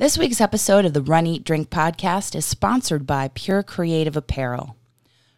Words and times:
This 0.00 0.16
week's 0.16 0.40
episode 0.40 0.86
of 0.86 0.94
the 0.94 1.02
Run 1.02 1.26
Eat 1.26 1.44
Drink 1.44 1.68
podcast 1.68 2.34
is 2.34 2.46
sponsored 2.46 3.06
by 3.06 3.28
Pure 3.34 3.64
Creative 3.64 4.16
Apparel. 4.16 4.74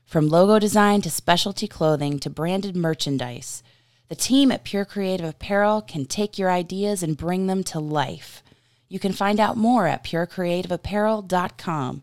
From 0.07 0.29
logo 0.29 0.61
design 0.61 1.01
to 1.01 1.11
specialty 1.11 1.67
clothing 1.67 2.21
to 2.21 2.31
branded 2.31 2.77
merchandise, 2.77 3.65
the 4.09 4.15
team 4.15 4.53
at 4.53 4.63
Pure 4.63 4.85
Creative 4.85 5.27
Apparel 5.27 5.83
can 5.83 6.05
take 6.05 6.39
your 6.39 6.49
ideas 6.49 7.03
and 7.03 7.17
bring 7.17 7.49
them 7.49 7.65
to 7.65 7.81
life. 7.81 8.41
You 8.89 9.01
can 9.01 9.13
find 9.13 9.41
out 9.41 9.57
more 9.57 9.89
at 9.89 10.05
purecreativeapparel.com. 10.05 12.03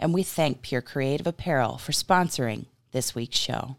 And 0.00 0.12
we 0.12 0.24
thank 0.24 0.62
Pure 0.62 0.82
Creative 0.82 1.28
Apparel 1.28 1.78
for 1.78 1.92
sponsoring 1.92 2.64
this 2.90 3.14
week's 3.14 3.38
show. 3.38 3.76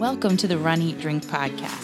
Welcome 0.00 0.38
to 0.38 0.48
the 0.48 0.56
Run 0.56 0.80
Eat 0.80 0.98
Drink 0.98 1.26
podcast. 1.26 1.83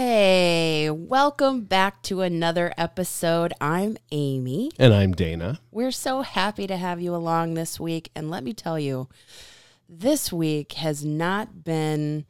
Hey, 0.00 0.90
welcome 0.90 1.62
back 1.62 2.02
to 2.02 2.20
another 2.20 2.72
episode. 2.78 3.52
I'm 3.60 3.96
Amy. 4.12 4.70
And 4.78 4.94
I'm 4.94 5.12
Dana. 5.12 5.58
We're 5.72 5.90
so 5.90 6.22
happy 6.22 6.68
to 6.68 6.76
have 6.76 7.00
you 7.00 7.12
along 7.16 7.54
this 7.54 7.80
week. 7.80 8.12
And 8.14 8.30
let 8.30 8.44
me 8.44 8.52
tell 8.52 8.78
you, 8.78 9.08
this 9.88 10.32
week 10.32 10.74
has 10.74 11.04
not 11.04 11.64
been 11.64 12.26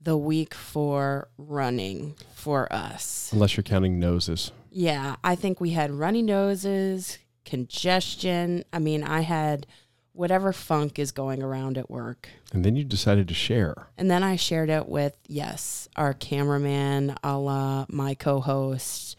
the 0.00 0.16
week 0.16 0.54
for 0.54 1.28
running 1.36 2.14
for 2.32 2.72
us. 2.72 3.28
Unless 3.34 3.58
you're 3.58 3.64
counting 3.64 3.98
noses. 3.98 4.50
Yeah, 4.70 5.16
I 5.22 5.34
think 5.34 5.60
we 5.60 5.72
had 5.72 5.90
runny 5.90 6.22
noses, 6.22 7.18
congestion. 7.44 8.64
I 8.72 8.78
mean, 8.78 9.02
I 9.02 9.20
had 9.20 9.66
whatever 10.14 10.52
funk 10.52 10.98
is 10.98 11.12
going 11.12 11.42
around 11.42 11.76
at 11.76 11.90
work. 11.90 12.28
And 12.52 12.64
then 12.64 12.76
you 12.76 12.84
decided 12.84 13.28
to 13.28 13.34
share. 13.34 13.88
And 13.98 14.10
then 14.10 14.22
I 14.22 14.36
shared 14.36 14.70
it 14.70 14.88
with, 14.88 15.16
yes, 15.26 15.88
our 15.96 16.14
cameraman, 16.14 17.16
a 17.22 17.36
la 17.36 17.84
my 17.88 18.14
co 18.14 18.40
host. 18.40 19.16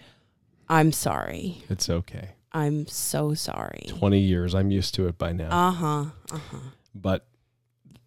I'm 0.68 0.92
sorry. 0.92 1.64
It's 1.70 1.90
okay. 1.90 2.30
I'm 2.52 2.88
so 2.88 3.34
sorry. 3.34 3.86
20 3.90 4.20
years. 4.20 4.56
I'm 4.56 4.72
used 4.72 4.96
to 4.96 5.08
it 5.08 5.18
by 5.18 5.34
now. 5.34 5.50
Uh 5.68 5.72
huh. 5.72 6.06
Uh 6.32 6.38
huh. 6.52 6.58
But 6.96 7.28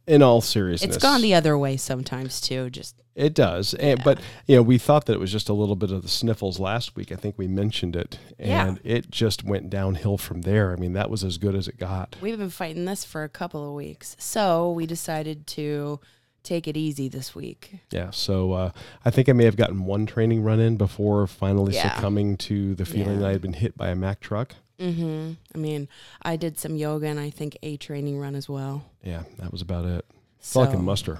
in 0.08 0.22
all 0.22 0.40
seriousness, 0.40 0.96
It's 0.96 1.02
gone 1.02 1.20
the 1.22 1.34
other 1.34 1.56
way 1.58 1.76
sometimes 1.76 2.40
too. 2.40 2.70
Just 2.70 2.96
It 3.14 3.34
does. 3.34 3.74
And, 3.74 4.02
But, 4.04 4.20
you 4.46 4.56
know, 4.56 4.62
we 4.62 4.78
thought 4.78 5.06
that 5.06 5.12
it 5.14 5.20
was 5.20 5.30
just 5.32 5.48
a 5.48 5.52
little 5.52 5.76
bit 5.76 5.90
of 5.90 6.02
the 6.02 6.08
sniffles 6.08 6.58
last 6.58 6.96
week. 6.96 7.12
I 7.12 7.16
think 7.16 7.34
we 7.36 7.46
mentioned 7.48 7.94
it. 7.96 8.18
And 8.38 8.80
it 8.84 9.10
just 9.10 9.44
went 9.44 9.70
downhill 9.70 10.18
from 10.18 10.42
there. 10.42 10.72
I 10.72 10.76
mean, 10.76 10.92
that 10.94 11.10
was 11.10 11.22
as 11.24 11.36
good 11.38 11.54
as 11.54 11.68
it 11.68 11.78
got. 11.78 12.16
we've 12.20 12.38
been 12.38 12.48
fighting 12.50 12.84
this 12.84 13.04
for 13.04 13.24
a 13.24 13.28
couple 13.28 13.66
of 13.68 13.74
weeks. 13.74 14.16
So 14.18 14.70
we 14.72 14.86
decided 14.86 15.46
to 15.48 16.00
take 16.44 16.66
it 16.68 16.76
easy 16.76 17.08
this 17.08 17.34
week. 17.34 17.80
Yeah. 17.90 18.10
So 18.10 18.52
uh, 18.52 18.70
I 19.04 19.10
think 19.10 19.28
I 19.28 19.32
may 19.32 19.44
have 19.44 19.56
gotten 19.56 19.84
one 19.84 20.06
training 20.06 20.42
run 20.42 20.60
in 20.60 20.76
before 20.76 21.26
finally 21.26 21.74
Yeah. 21.74 21.92
succumbing 21.94 22.36
to 22.38 22.74
the 22.76 22.86
feeling 22.86 23.14
Yeah. 23.16 23.18
that 23.20 23.26
I 23.26 23.32
had 23.32 23.42
been 23.42 23.52
hit 23.54 23.76
by 23.76 23.88
a 23.88 23.94
Mack 23.96 24.20
truck. 24.20 24.54
Mm-hmm. 24.78 25.32
I 25.54 25.58
mean, 25.58 25.88
I 26.22 26.36
did 26.36 26.58
some 26.58 26.76
yoga 26.76 27.06
and 27.06 27.18
I 27.20 27.30
think 27.30 27.56
a 27.62 27.76
training 27.76 28.18
run 28.18 28.34
as 28.34 28.48
well. 28.48 28.84
Yeah, 29.02 29.22
that 29.38 29.52
was 29.52 29.60
about 29.62 29.84
it. 29.86 30.04
So, 30.40 30.66
can 30.66 30.84
muster. 30.84 31.18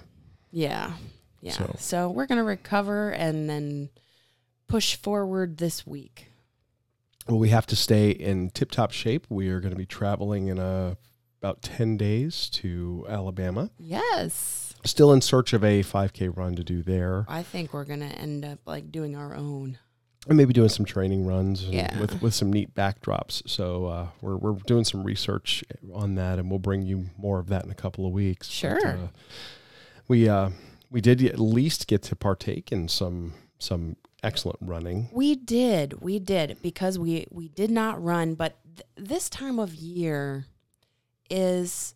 Yeah. 0.50 0.92
Yeah. 1.40 1.52
So- 1.52 1.76
So. 1.78 2.10
we're 2.10 2.26
going 2.26 2.38
to 2.38 2.44
recover 2.44 3.10
and 3.10 3.48
then 3.50 3.90
push 4.68 4.94
forward 4.96 5.58
this 5.58 5.86
week. 5.86 6.26
Well, 7.26 7.38
we 7.38 7.50
have 7.50 7.66
to 7.66 7.76
stay 7.76 8.10
in 8.10 8.50
tip 8.50 8.70
top 8.70 8.90
shape. 8.92 9.26
We 9.28 9.48
are 9.48 9.60
going 9.60 9.72
to 9.72 9.76
be 9.78 9.86
traveling 9.86 10.48
in 10.48 10.58
uh, 10.58 10.94
about 11.42 11.60
10 11.62 11.96
days 11.96 12.48
to 12.50 13.04
Alabama. 13.08 13.70
Yes. 13.78 14.74
Still 14.84 15.12
in 15.12 15.20
search 15.20 15.52
of 15.52 15.62
a 15.64 15.82
5K 15.82 16.34
run 16.34 16.54
to 16.56 16.64
do 16.64 16.82
there. 16.82 17.26
I 17.28 17.42
think 17.42 17.72
we're 17.74 17.84
going 17.84 18.00
to 18.00 18.06
end 18.06 18.44
up 18.44 18.60
like 18.64 18.90
doing 18.92 19.16
our 19.16 19.34
own. 19.34 19.78
And 20.26 20.36
maybe 20.36 20.52
doing 20.52 20.68
some 20.68 20.84
training 20.84 21.24
runs 21.26 21.62
Yeah. 21.64 21.98
with, 21.98 22.20
with 22.20 22.34
some 22.34 22.52
neat 22.52 22.74
backdrops. 22.74 23.48
So 23.48 23.86
uh, 23.86 24.06
we're, 24.20 24.36
we're 24.36 24.54
doing 24.66 24.84
some 24.84 25.02
research 25.04 25.64
on 25.94 26.16
that, 26.16 26.38
and 26.38 26.50
we'll 26.50 26.58
bring 26.58 26.82
you 26.82 27.06
more 27.16 27.38
of 27.38 27.46
that 27.48 27.64
in 27.64 27.70
a 27.70 27.74
couple 27.74 28.04
of 28.04 28.12
weeks. 28.12 28.48
But, 28.48 28.52
Sure. 28.80 28.88
uh, 28.88 29.08
we, 30.08 30.28
uh, 30.28 30.50
we 30.90 31.00
did 31.00 31.22
at 31.24 31.38
least 31.38 31.86
get 31.86 32.02
to 32.04 32.16
partake 32.16 32.72
in 32.72 32.88
some 32.88 33.34
some 33.60 33.96
excellent 34.22 34.58
running. 34.62 35.08
We 35.12 35.34
did. 35.34 36.00
We 36.00 36.18
did 36.18 36.58
because 36.62 36.98
we 36.98 37.26
we 37.30 37.48
did 37.48 37.70
not 37.70 38.02
run, 38.02 38.34
but 38.34 38.56
th- 38.64 38.86
this 39.08 39.28
time 39.28 39.58
of 39.58 39.74
year 39.74 40.46
is 41.28 41.94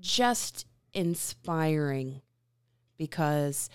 just 0.00 0.66
inspiring 0.92 2.20
because 2.98 3.70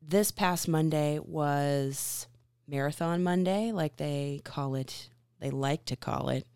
this 0.00 0.30
past 0.30 0.68
Monday 0.68 1.18
was 1.18 2.26
Marathon 2.72 3.22
Monday, 3.22 3.70
like 3.70 3.98
they 3.98 4.40
call 4.44 4.74
it, 4.74 5.10
they 5.40 5.50
like 5.50 5.84
to 5.84 5.94
call 5.94 6.30
it 6.30 6.46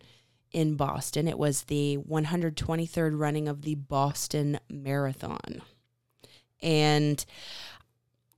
in 0.50 0.74
Boston. 0.74 1.28
It 1.28 1.38
was 1.38 1.64
the 1.64 1.98
123rd 2.08 3.18
running 3.18 3.48
of 3.48 3.60
the 3.60 3.74
Boston 3.74 4.58
Marathon. 4.70 5.60
And 6.62 7.22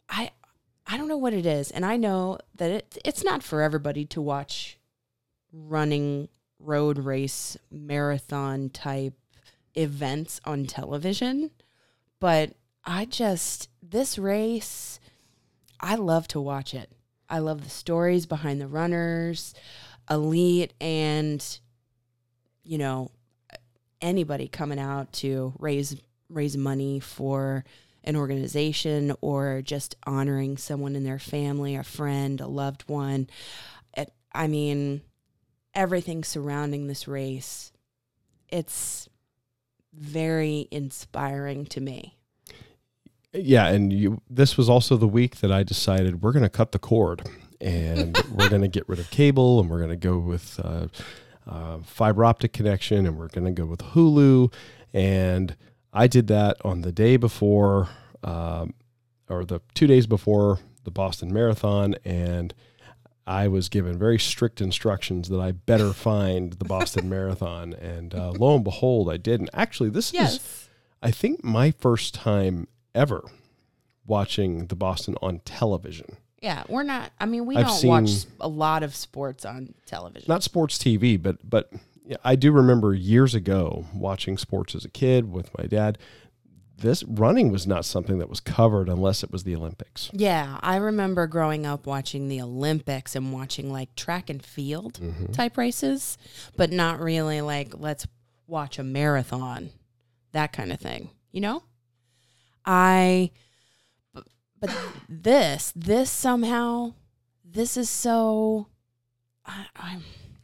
I 0.08 0.32
I 0.88 0.96
don't 0.96 1.06
know 1.06 1.18
what 1.18 1.34
it 1.34 1.46
is, 1.46 1.70
and 1.70 1.86
I 1.86 1.96
know 1.96 2.38
that 2.56 2.70
it 2.70 2.98
it's 3.04 3.22
not 3.22 3.44
for 3.44 3.62
everybody 3.62 4.04
to 4.06 4.20
watch 4.20 4.80
running 5.52 6.28
road 6.58 6.98
race 6.98 7.56
marathon 7.70 8.70
type 8.70 9.14
events 9.76 10.40
on 10.44 10.66
television, 10.66 11.52
but 12.18 12.54
I 12.84 13.04
just 13.04 13.68
this 13.80 14.18
race 14.18 14.98
I 15.78 15.94
love 15.94 16.26
to 16.28 16.40
watch 16.40 16.74
it. 16.74 16.90
I 17.28 17.38
love 17.38 17.64
the 17.64 17.70
stories 17.70 18.26
behind 18.26 18.60
the 18.60 18.66
runners, 18.66 19.54
elite 20.10 20.72
and 20.80 21.44
you 22.64 22.78
know 22.78 23.10
anybody 24.00 24.48
coming 24.48 24.78
out 24.78 25.12
to 25.12 25.52
raise 25.58 25.96
raise 26.30 26.56
money 26.56 27.00
for 27.00 27.64
an 28.04 28.16
organization 28.16 29.14
or 29.20 29.60
just 29.62 29.96
honoring 30.06 30.56
someone 30.56 30.96
in 30.96 31.04
their 31.04 31.18
family, 31.18 31.74
a 31.76 31.82
friend, 31.82 32.40
a 32.40 32.46
loved 32.46 32.82
one. 32.88 33.28
It, 33.96 34.12
I 34.32 34.46
mean, 34.46 35.02
everything 35.74 36.24
surrounding 36.24 36.86
this 36.86 37.08
race, 37.08 37.72
it's 38.48 39.08
very 39.92 40.68
inspiring 40.70 41.66
to 41.66 41.80
me. 41.80 42.17
Yeah, 43.32 43.66
and 43.68 43.92
you. 43.92 44.22
This 44.30 44.56
was 44.56 44.68
also 44.68 44.96
the 44.96 45.08
week 45.08 45.36
that 45.36 45.52
I 45.52 45.62
decided 45.62 46.22
we're 46.22 46.32
going 46.32 46.44
to 46.44 46.48
cut 46.48 46.72
the 46.72 46.78
cord, 46.78 47.28
and 47.60 48.16
we're 48.32 48.48
going 48.48 48.62
to 48.62 48.68
get 48.68 48.88
rid 48.88 48.98
of 48.98 49.10
cable, 49.10 49.60
and 49.60 49.68
we're 49.68 49.78
going 49.78 49.90
to 49.90 49.96
go 49.96 50.18
with 50.18 50.58
uh, 50.64 50.88
uh, 51.46 51.78
fiber 51.84 52.24
optic 52.24 52.52
connection, 52.52 53.06
and 53.06 53.18
we're 53.18 53.28
going 53.28 53.44
to 53.44 53.50
go 53.50 53.66
with 53.66 53.80
Hulu. 53.80 54.52
And 54.94 55.56
I 55.92 56.06
did 56.06 56.28
that 56.28 56.56
on 56.64 56.80
the 56.80 56.92
day 56.92 57.16
before, 57.16 57.88
um, 58.24 58.72
or 59.28 59.44
the 59.44 59.60
two 59.74 59.86
days 59.86 60.06
before 60.06 60.60
the 60.84 60.90
Boston 60.90 61.32
Marathon, 61.32 61.96
and 62.06 62.54
I 63.26 63.46
was 63.46 63.68
given 63.68 63.98
very 63.98 64.18
strict 64.18 64.62
instructions 64.62 65.28
that 65.28 65.38
I 65.38 65.52
better 65.52 65.92
find 65.92 66.54
the 66.54 66.64
Boston 66.64 67.08
Marathon, 67.10 67.74
and 67.74 68.14
uh, 68.14 68.30
lo 68.30 68.54
and 68.54 68.64
behold, 68.64 69.10
I 69.10 69.18
did. 69.18 69.40
And 69.40 69.50
actually, 69.52 69.90
this 69.90 70.14
is 70.14 70.68
I 71.02 71.10
think 71.10 71.44
my 71.44 71.72
first 71.72 72.14
time 72.14 72.68
ever 72.94 73.24
watching 74.06 74.66
the 74.66 74.76
Boston 74.76 75.14
on 75.22 75.40
television. 75.40 76.16
Yeah, 76.40 76.62
we're 76.68 76.84
not. 76.84 77.12
I 77.18 77.26
mean, 77.26 77.46
we 77.46 77.56
I've 77.56 77.66
don't 77.66 77.84
watch 77.84 78.08
seen- 78.08 78.30
a 78.40 78.48
lot 78.48 78.82
of 78.82 78.94
sports 78.94 79.44
on 79.44 79.74
television. 79.86 80.26
Not 80.28 80.42
sports 80.42 80.78
TV, 80.78 81.20
but 81.20 81.38
but 81.48 81.72
yeah, 82.06 82.16
I 82.24 82.36
do 82.36 82.52
remember 82.52 82.94
years 82.94 83.34
ago 83.34 83.86
watching 83.94 84.38
sports 84.38 84.74
as 84.74 84.84
a 84.84 84.88
kid 84.88 85.30
with 85.30 85.56
my 85.58 85.66
dad. 85.66 85.98
This 86.78 87.02
running 87.02 87.50
was 87.50 87.66
not 87.66 87.84
something 87.84 88.20
that 88.20 88.28
was 88.28 88.38
covered 88.38 88.88
unless 88.88 89.24
it 89.24 89.32
was 89.32 89.42
the 89.42 89.56
Olympics. 89.56 90.10
Yeah, 90.12 90.60
I 90.62 90.76
remember 90.76 91.26
growing 91.26 91.66
up 91.66 91.86
watching 91.86 92.28
the 92.28 92.40
Olympics 92.40 93.16
and 93.16 93.32
watching 93.32 93.72
like 93.72 93.96
track 93.96 94.30
and 94.30 94.40
field 94.40 95.00
mm-hmm. 95.02 95.32
type 95.32 95.58
races, 95.58 96.16
but 96.56 96.70
not 96.70 97.00
really 97.00 97.40
like 97.40 97.74
let's 97.76 98.06
watch 98.46 98.78
a 98.78 98.84
marathon, 98.84 99.70
that 100.30 100.52
kind 100.52 100.72
of 100.72 100.78
thing. 100.78 101.10
You 101.32 101.40
know, 101.40 101.62
I, 102.70 103.30
but, 104.12 104.24
but 104.60 104.70
this, 105.08 105.72
this 105.74 106.10
somehow, 106.10 106.92
this 107.42 107.78
is 107.78 107.88
so. 107.88 108.66
I, 109.46 109.66
I, 109.74 109.98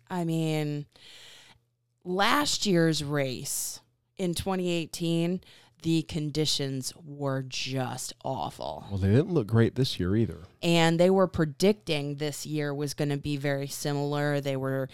I 0.09 0.25
mean, 0.25 0.87
last 2.03 2.65
year's 2.65 3.05
race 3.05 3.81
in 4.17 4.33
2018, 4.33 5.43
the 5.83 6.01
conditions 6.05 6.95
were 7.05 7.45
just 7.47 8.15
awful. 8.25 8.87
Well, 8.89 8.99
they 8.99 9.09
didn't 9.09 9.35
look 9.35 9.47
great 9.47 9.75
this 9.75 10.01
year 10.01 10.17
either. 10.17 10.45
And 10.63 10.99
they 10.99 11.11
were 11.11 11.27
predicting 11.27 12.15
this 12.15 12.47
year 12.47 12.73
was 12.73 12.95
going 12.95 13.11
to 13.11 13.19
be 13.19 13.37
very 13.37 13.67
similar. 13.67 14.41
They 14.41 14.57
were 14.57 14.89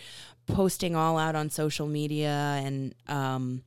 posting 0.46 0.96
all 0.96 1.16
out 1.16 1.36
on 1.36 1.48
social 1.48 1.86
media 1.86 2.60
and 2.64 2.92
um, 3.06 3.62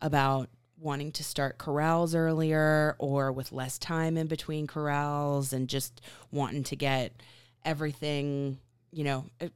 about 0.00 0.48
wanting 0.80 1.12
to 1.12 1.22
start 1.22 1.58
corrals 1.58 2.14
earlier 2.14 2.96
or 2.98 3.30
with 3.32 3.52
less 3.52 3.78
time 3.78 4.16
in 4.16 4.26
between 4.26 4.66
corrals 4.66 5.52
and 5.52 5.68
just 5.68 6.00
wanting 6.32 6.64
to 6.64 6.74
get 6.76 7.12
everything, 7.64 8.58
you 8.90 9.04
know, 9.04 9.26
uh, 9.40 9.48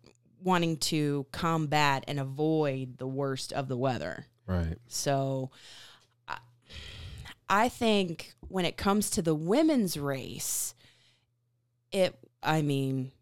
wanting 0.42 0.76
to 0.76 1.24
combat 1.32 2.04
and 2.06 2.20
avoid 2.20 2.98
the 2.98 3.06
worst 3.06 3.52
of 3.52 3.68
the 3.68 3.76
weather. 3.76 4.26
Right. 4.46 4.76
So 4.88 5.50
I- 6.28 6.38
I 7.48 7.68
think 7.70 8.34
when 8.48 8.66
it 8.66 8.76
comes 8.76 9.08
to 9.10 9.22
the 9.22 9.34
women's 9.34 9.96
race, 9.96 10.74
it, 11.90 12.18
I 12.42 12.60
mean, 12.60 13.12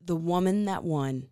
the 0.00 0.16
woman 0.16 0.64
that 0.64 0.82
won 0.82 1.28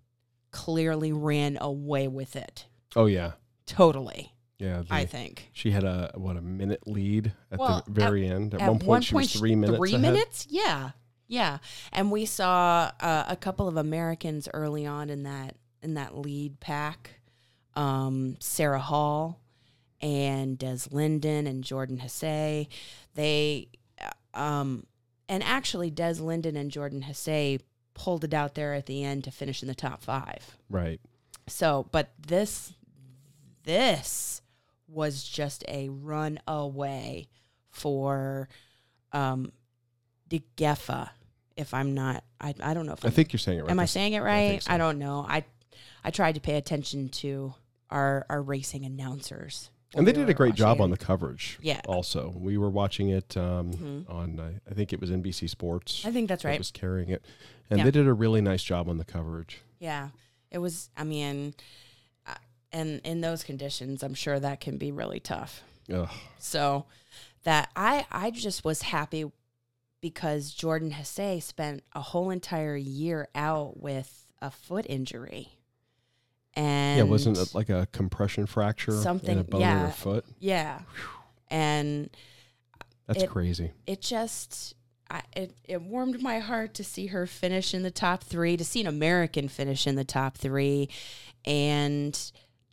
clearly 0.52 1.12
ran 1.12 1.58
away 1.60 2.06
with 2.06 2.36
it. 2.36 2.66
Oh 2.94 3.06
yeah. 3.06 3.32
Totally, 3.66 4.33
Yeah. 4.58 4.82
I 4.88 5.04
think. 5.04 5.50
she 5.52 5.70
had 5.70 5.84
a 5.84 6.12
what 6.14 6.36
a 6.36 6.40
minute 6.40 6.86
lead 6.86 7.32
at 7.50 7.58
Well, 7.58 7.82
the 7.86 7.92
very 7.92 8.26
end. 8.26 8.54
At, 8.54 8.62
At 8.62 8.68
one 8.70 8.78
point, 8.78 9.04
she 9.04 9.14
was 9.14 9.32
three 9.32 9.56
minutes. 9.56 9.78
Three 9.78 9.94
ahead. 9.94 10.00
minutes? 10.00 10.46
Yeah, 10.48 10.90
yeah. 11.26 11.58
And 11.92 12.10
we 12.10 12.24
saw 12.24 12.90
uh, 13.00 13.24
a 13.28 13.36
couple 13.36 13.66
of 13.68 13.76
Americans 13.76 14.48
early 14.54 14.86
on 14.86 15.10
in 15.10 15.24
that 15.24 15.56
in 15.82 15.94
that 15.94 16.16
lead 16.16 16.60
pack. 16.60 17.10
Um, 17.74 18.36
Sarah 18.38 18.78
Hall 18.80 19.40
and 20.00 20.56
Des 20.58 20.80
Linden 20.90 21.46
and 21.46 21.64
Jordan 21.64 21.98
Hasay. 21.98 22.68
They, 23.14 23.68
uh, 24.00 24.38
um, 24.38 24.86
and 25.28 25.42
actually 25.42 25.90
Des 25.90 26.14
Linden 26.20 26.56
and 26.56 26.70
Jordan 26.70 27.02
Hasay 27.08 27.60
pulled 27.94 28.22
it 28.24 28.34
out 28.34 28.54
there 28.54 28.74
at 28.74 28.86
the 28.86 29.02
end 29.02 29.24
to 29.24 29.30
finish 29.30 29.62
in 29.62 29.68
the 29.68 29.74
top 29.74 30.02
five. 30.02 30.56
Right. 30.70 31.00
So, 31.48 31.88
but 31.90 32.12
this, 32.26 32.74
this 33.64 34.42
was 34.88 35.22
just 35.24 35.64
a 35.68 35.88
run 35.88 36.38
away 36.46 37.28
for 37.70 38.48
um, 39.12 39.52
De 40.28 40.42
Geffa. 40.56 41.10
If 41.56 41.72
I'm 41.72 41.94
not, 41.94 42.24
I, 42.40 42.54
I 42.60 42.74
don't 42.74 42.86
know 42.86 42.92
if 42.92 43.04
I 43.04 43.08
I'm, 43.08 43.14
think 43.14 43.32
you're 43.32 43.38
saying 43.38 43.58
it 43.58 43.62
right. 43.62 43.70
am 43.70 43.78
I 43.80 43.84
saying 43.84 44.12
it 44.14 44.20
right? 44.20 44.50
think 44.50 44.62
so. 44.62 44.72
I 44.72 44.78
don't 44.78 44.98
know. 44.98 45.24
I 45.28 45.44
I 46.02 46.10
tried 46.10 46.34
to 46.34 46.40
pay 46.40 46.56
attention 46.56 47.08
to 47.10 47.54
our 47.90 48.26
our 48.28 48.42
racing 48.42 48.84
announcers, 48.84 49.70
And 49.94 50.04
they 50.06 50.10
we 50.12 50.18
did 50.18 50.28
a 50.30 50.34
great 50.34 50.56
job 50.56 50.80
on 50.80 50.90
the 50.90 50.96
coverage. 50.96 51.58
Yeah. 51.62 51.80
Also, 51.86 52.32
we 52.36 52.58
were 52.58 52.70
watching 52.70 53.08
it 53.10 53.36
um, 53.36 53.72
Mhm. 53.72 54.10
on. 54.10 54.40
Uh, 54.40 54.50
I 54.68 54.74
think 54.74 54.92
it 54.92 55.00
was 55.00 55.10
NBC 55.10 55.48
Sports. 55.48 56.04
I 56.04 56.10
think 56.10 56.28
that's 56.28 56.42
that 56.42 56.48
right. 56.48 56.58
was 56.58 56.72
carrying 56.72 57.08
it, 57.10 57.24
and 57.70 57.78
Yeah. 57.78 57.84
they 57.84 57.90
did 57.92 58.08
a 58.08 58.12
really 58.12 58.40
nice 58.40 58.64
job 58.64 58.88
on 58.88 58.98
the 58.98 59.04
coverage. 59.04 59.60
Yeah, 59.78 60.08
it 60.50 60.58
was. 60.58 60.90
I 60.96 61.04
mean, 61.04 61.54
and 62.74 63.00
in 63.04 63.22
those 63.22 63.42
conditions, 63.44 64.02
I'm 64.02 64.12
sure 64.14 64.38
that 64.38 64.60
can 64.60 64.76
be 64.76 64.92
really 64.92 65.20
tough. 65.20 65.62
Ugh. 65.90 66.10
So 66.38 66.84
that 67.44 67.70
I 67.74 68.06
I 68.10 68.30
just 68.30 68.64
was 68.64 68.82
happy 68.82 69.24
because 70.02 70.50
Jordan 70.52 70.90
Hasay 70.90 71.42
spent 71.42 71.82
a 71.94 72.00
whole 72.02 72.28
entire 72.30 72.76
year 72.76 73.28
out 73.34 73.80
with 73.80 74.26
a 74.42 74.50
foot 74.50 74.84
injury. 74.88 75.48
And 76.56 76.98
yeah, 76.98 77.04
wasn't 77.04 77.38
it 77.38 77.54
like 77.54 77.68
a 77.70 77.86
compression 77.92 78.46
fracture 78.46 78.92
in 78.92 79.02
Something- 79.02 79.38
a 79.38 79.44
bone 79.44 79.60
in 79.62 79.66
yeah. 79.66 79.86
her 79.86 79.92
foot? 79.92 80.24
yeah. 80.38 80.80
And 81.50 82.10
That's 83.06 83.24
It- 83.24 83.30
crazy. 83.30 83.72
it 83.86 84.00
just 84.00 84.74
I, 85.10 85.22
it, 85.36 85.54
it 85.64 85.82
warmed 85.82 86.22
my 86.22 86.38
heart 86.38 86.72
to 86.74 86.84
see 86.84 87.08
her 87.08 87.26
finish 87.26 87.74
in 87.74 87.82
the 87.82 87.90
top 87.90 88.24
three, 88.24 88.56
to 88.56 88.64
see 88.64 88.80
an 88.80 88.86
American 88.86 89.48
finish 89.48 89.86
in 89.86 89.96
the 89.96 90.04
top 90.04 90.36
three, 90.38 90.88
and 91.44 92.18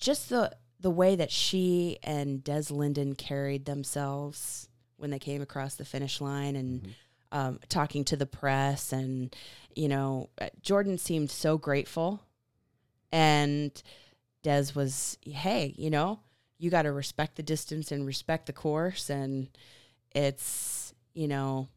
just 0.01 0.29
the 0.29 0.51
the 0.81 0.91
way 0.91 1.15
that 1.15 1.31
she 1.31 1.99
and 2.03 2.43
Des 2.43 2.65
Linden 2.73 3.13
carried 3.13 3.65
themselves 3.65 4.67
when 4.97 5.11
they 5.11 5.19
came 5.19 5.41
across 5.41 5.75
the 5.75 5.85
finish 5.85 6.19
line 6.19 6.55
and 6.55 6.95
um, 7.31 7.59
talking 7.69 8.03
to 8.05 8.17
the 8.17 8.25
press, 8.25 8.91
and 8.91 9.33
you 9.73 9.87
know, 9.87 10.29
uh, 10.41 10.49
Jordan 10.61 10.97
seemed 10.97 11.31
so 11.31 11.57
grateful, 11.57 12.21
and 13.11 13.71
Des 14.43 14.73
was, 14.75 15.17
hey, 15.23 15.73
you 15.77 15.89
know, 15.89 16.19
you 16.57 16.69
got 16.69 16.81
to 16.81 16.91
respect 16.91 17.37
the 17.37 17.43
distance 17.43 17.91
and 17.91 18.05
respect 18.05 18.47
the 18.47 18.53
course, 18.53 19.09
and 19.09 19.47
it's 20.13 20.93
you 21.13 21.27
know 21.27 21.67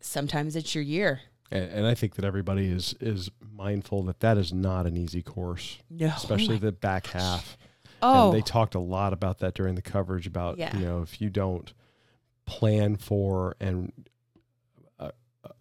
sometimes 0.00 0.56
it's 0.56 0.74
your 0.74 0.82
year 0.82 1.20
And, 1.50 1.64
and 1.70 1.86
I 1.86 1.94
think 1.94 2.14
that 2.16 2.24
everybody 2.24 2.70
is 2.70 2.94
is 3.00 3.30
mindful 3.54 4.02
that 4.04 4.20
that 4.20 4.36
is 4.38 4.52
not 4.52 4.86
an 4.86 4.96
easy 4.96 5.22
course, 5.22 5.78
no 5.90 6.06
especially 6.08 6.58
the 6.58 6.72
back 6.72 7.06
half. 7.08 7.56
oh 8.02 8.26
And 8.30 8.36
they 8.38 8.42
talked 8.42 8.74
a 8.74 8.80
lot 8.80 9.12
about 9.12 9.38
that 9.38 9.54
during 9.54 9.74
the 9.74 9.82
coverage 9.82 10.26
about 10.26 10.58
Yeah. 10.58 10.76
you 10.76 10.84
know 10.84 11.02
if 11.02 11.20
you 11.20 11.30
don't 11.30 11.72
plan 12.46 12.96
for 12.96 13.56
and 13.60 13.92
uh, 14.98 15.10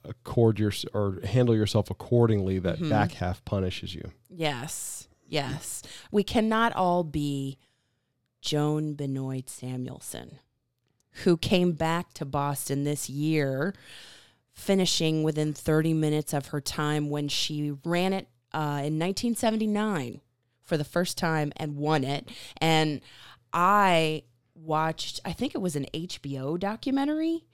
accord 0.03 0.59
your 0.59 0.71
or 0.93 1.19
handle 1.25 1.55
yourself 1.55 1.89
accordingly, 1.89 2.59
that 2.59 2.79
Mhm. 2.79 2.89
back 2.89 3.11
half 3.13 3.43
punishes 3.45 3.93
you. 3.95 4.11
yes 4.29 5.07
yes 5.29 5.83
we 6.11 6.23
cannot 6.23 6.71
all 6.73 7.03
be 7.03 7.57
joan 8.41 8.93
benoit 8.93 9.49
samuelson 9.49 10.39
who 11.23 11.35
came 11.35 11.73
back 11.73 12.13
to 12.13 12.23
boston 12.23 12.83
this 12.85 13.09
year 13.09 13.73
finishing 14.57 15.21
within 15.21 15.53
30 15.53 15.93
minutes 15.93 16.33
of 16.33 16.47
her 16.47 16.59
time 16.59 17.09
when 17.09 17.27
she 17.27 17.71
ran 17.85 18.11
it 18.11 18.27
uh, 18.53 18.81
in 18.83 18.97
1979 18.97 20.19
for 20.63 20.77
the 20.77 20.83
first 20.83 21.17
time 21.17 21.53
and 21.57 21.77
won 21.77 22.03
it. 22.03 22.27
And 22.59 23.01
i 23.53 24.23
watched 24.53 25.21
i 25.23 25.31
think 25.31 25.55
it 25.55 25.59
was 25.59 25.77
an 25.77 25.85
hbo 25.93 26.59
documentary 26.59 27.45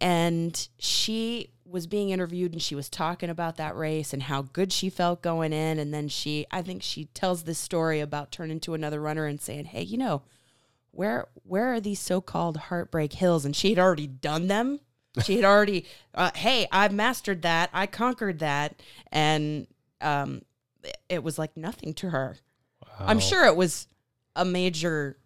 and 0.00 0.68
she 0.78 1.48
was 1.64 1.88
being 1.88 2.10
interviewed 2.10 2.52
and 2.52 2.62
she 2.62 2.76
was 2.76 2.88
talking 2.88 3.30
about 3.30 3.56
that 3.56 3.74
race 3.74 4.12
and 4.12 4.24
how 4.24 4.42
good 4.42 4.70
she 4.72 4.90
felt 4.90 5.22
going 5.22 5.52
in. 5.52 5.78
And 5.78 5.92
then 5.92 6.08
she 6.08 6.46
i 6.50 6.62
think 6.62 6.82
she 6.82 7.06
tells 7.06 7.42
this 7.42 7.58
story 7.58 7.98
about 7.98 8.30
turning 8.30 8.60
to 8.60 8.74
another 8.74 9.00
runner 9.00 9.26
and 9.26 9.40
saying 9.40 9.64
hey 9.64 9.82
you 9.82 9.98
know 9.98 10.22
where 10.92 11.26
where 11.42 11.72
are 11.72 11.80
these 11.80 11.98
so-called 11.98 12.56
heartbreak 12.56 13.14
hills? 13.14 13.44
And 13.44 13.56
she 13.56 13.70
had 13.70 13.78
already 13.78 14.06
done 14.06 14.46
them 14.46 14.78
she 15.24 15.36
had 15.36 15.44
already 15.44 15.84
uh, 16.14 16.30
hey 16.34 16.66
i've 16.72 16.92
mastered 16.92 17.42
that. 17.42 17.70
I 17.72 17.86
conquered 17.86 18.38
that. 18.40 18.80
And 19.10 19.66
um 20.00 20.42
it 21.08 21.22
was 21.22 21.38
like 21.38 21.56
nothing 21.56 21.94
to 21.94 22.10
her. 22.10 22.36
I'm 22.98 23.20
sure 23.20 23.46
it 23.46 23.56
was 23.56 23.88
a 24.36 24.44
major 24.44 25.18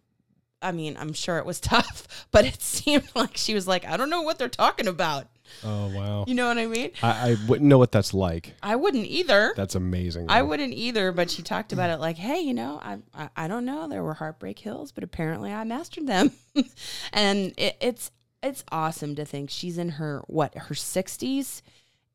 i 0.63 0.73
mean 0.73 0.97
i'm 0.99 1.13
sure 1.13 1.37
it 1.39 1.45
was 1.45 1.61
tough 1.75 2.27
but 2.31 2.45
it 2.47 2.61
seemed 2.63 3.07
like 3.15 3.37
she 3.37 3.55
was 3.55 3.69
like 3.69 3.85
i 3.85 3.97
don't 3.97 4.11
know 4.11 4.23
what 4.23 4.39
they're 4.39 4.49
talking 4.49 4.89
about. 4.89 5.27
Oh 5.63 5.89
wow. 5.95 6.25
you 6.27 6.35
know 6.35 6.49
what 6.49 6.59
i 6.59 6.67
mean? 6.67 6.91
I, 7.03 7.31
I 7.31 7.37
wouldn't 7.47 7.69
know 7.69 7.79
what 7.79 7.93
that's 7.93 8.13
like. 8.13 8.55
i 8.65 8.75
wouldn't 8.75 9.07
either. 9.07 9.53
That's 9.55 9.77
amazing. 9.77 10.27
I 10.29 10.43
wouldn't 10.43 10.75
either, 10.75 11.13
but 11.13 11.31
she 11.31 11.43
talked 11.43 11.73
about 11.73 11.91
it 11.91 11.99
like, 11.99 12.17
hey, 12.17 12.41
you 12.41 12.53
know, 12.53 12.81
I, 12.83 12.99
I, 13.15 13.29
I 13.37 13.47
don't 13.49 13.65
know, 13.65 13.87
there 13.87 14.03
were 14.03 14.15
heartbreak 14.15 14.59
hills, 14.59 14.91
but 14.91 15.05
apparently 15.05 15.53
I 15.53 15.63
mastered 15.63 16.09
them, 16.09 16.33
and 17.13 17.55
it, 17.57 17.77
it's 17.81 18.11
it's 18.43 18.65
awesome 18.71 19.15
to 19.17 19.25
think 19.25 19.51
she's 19.51 19.79
in 19.79 19.91
her 19.91 20.23
what 20.27 20.57
her 20.57 20.75
sixties, 20.75 21.63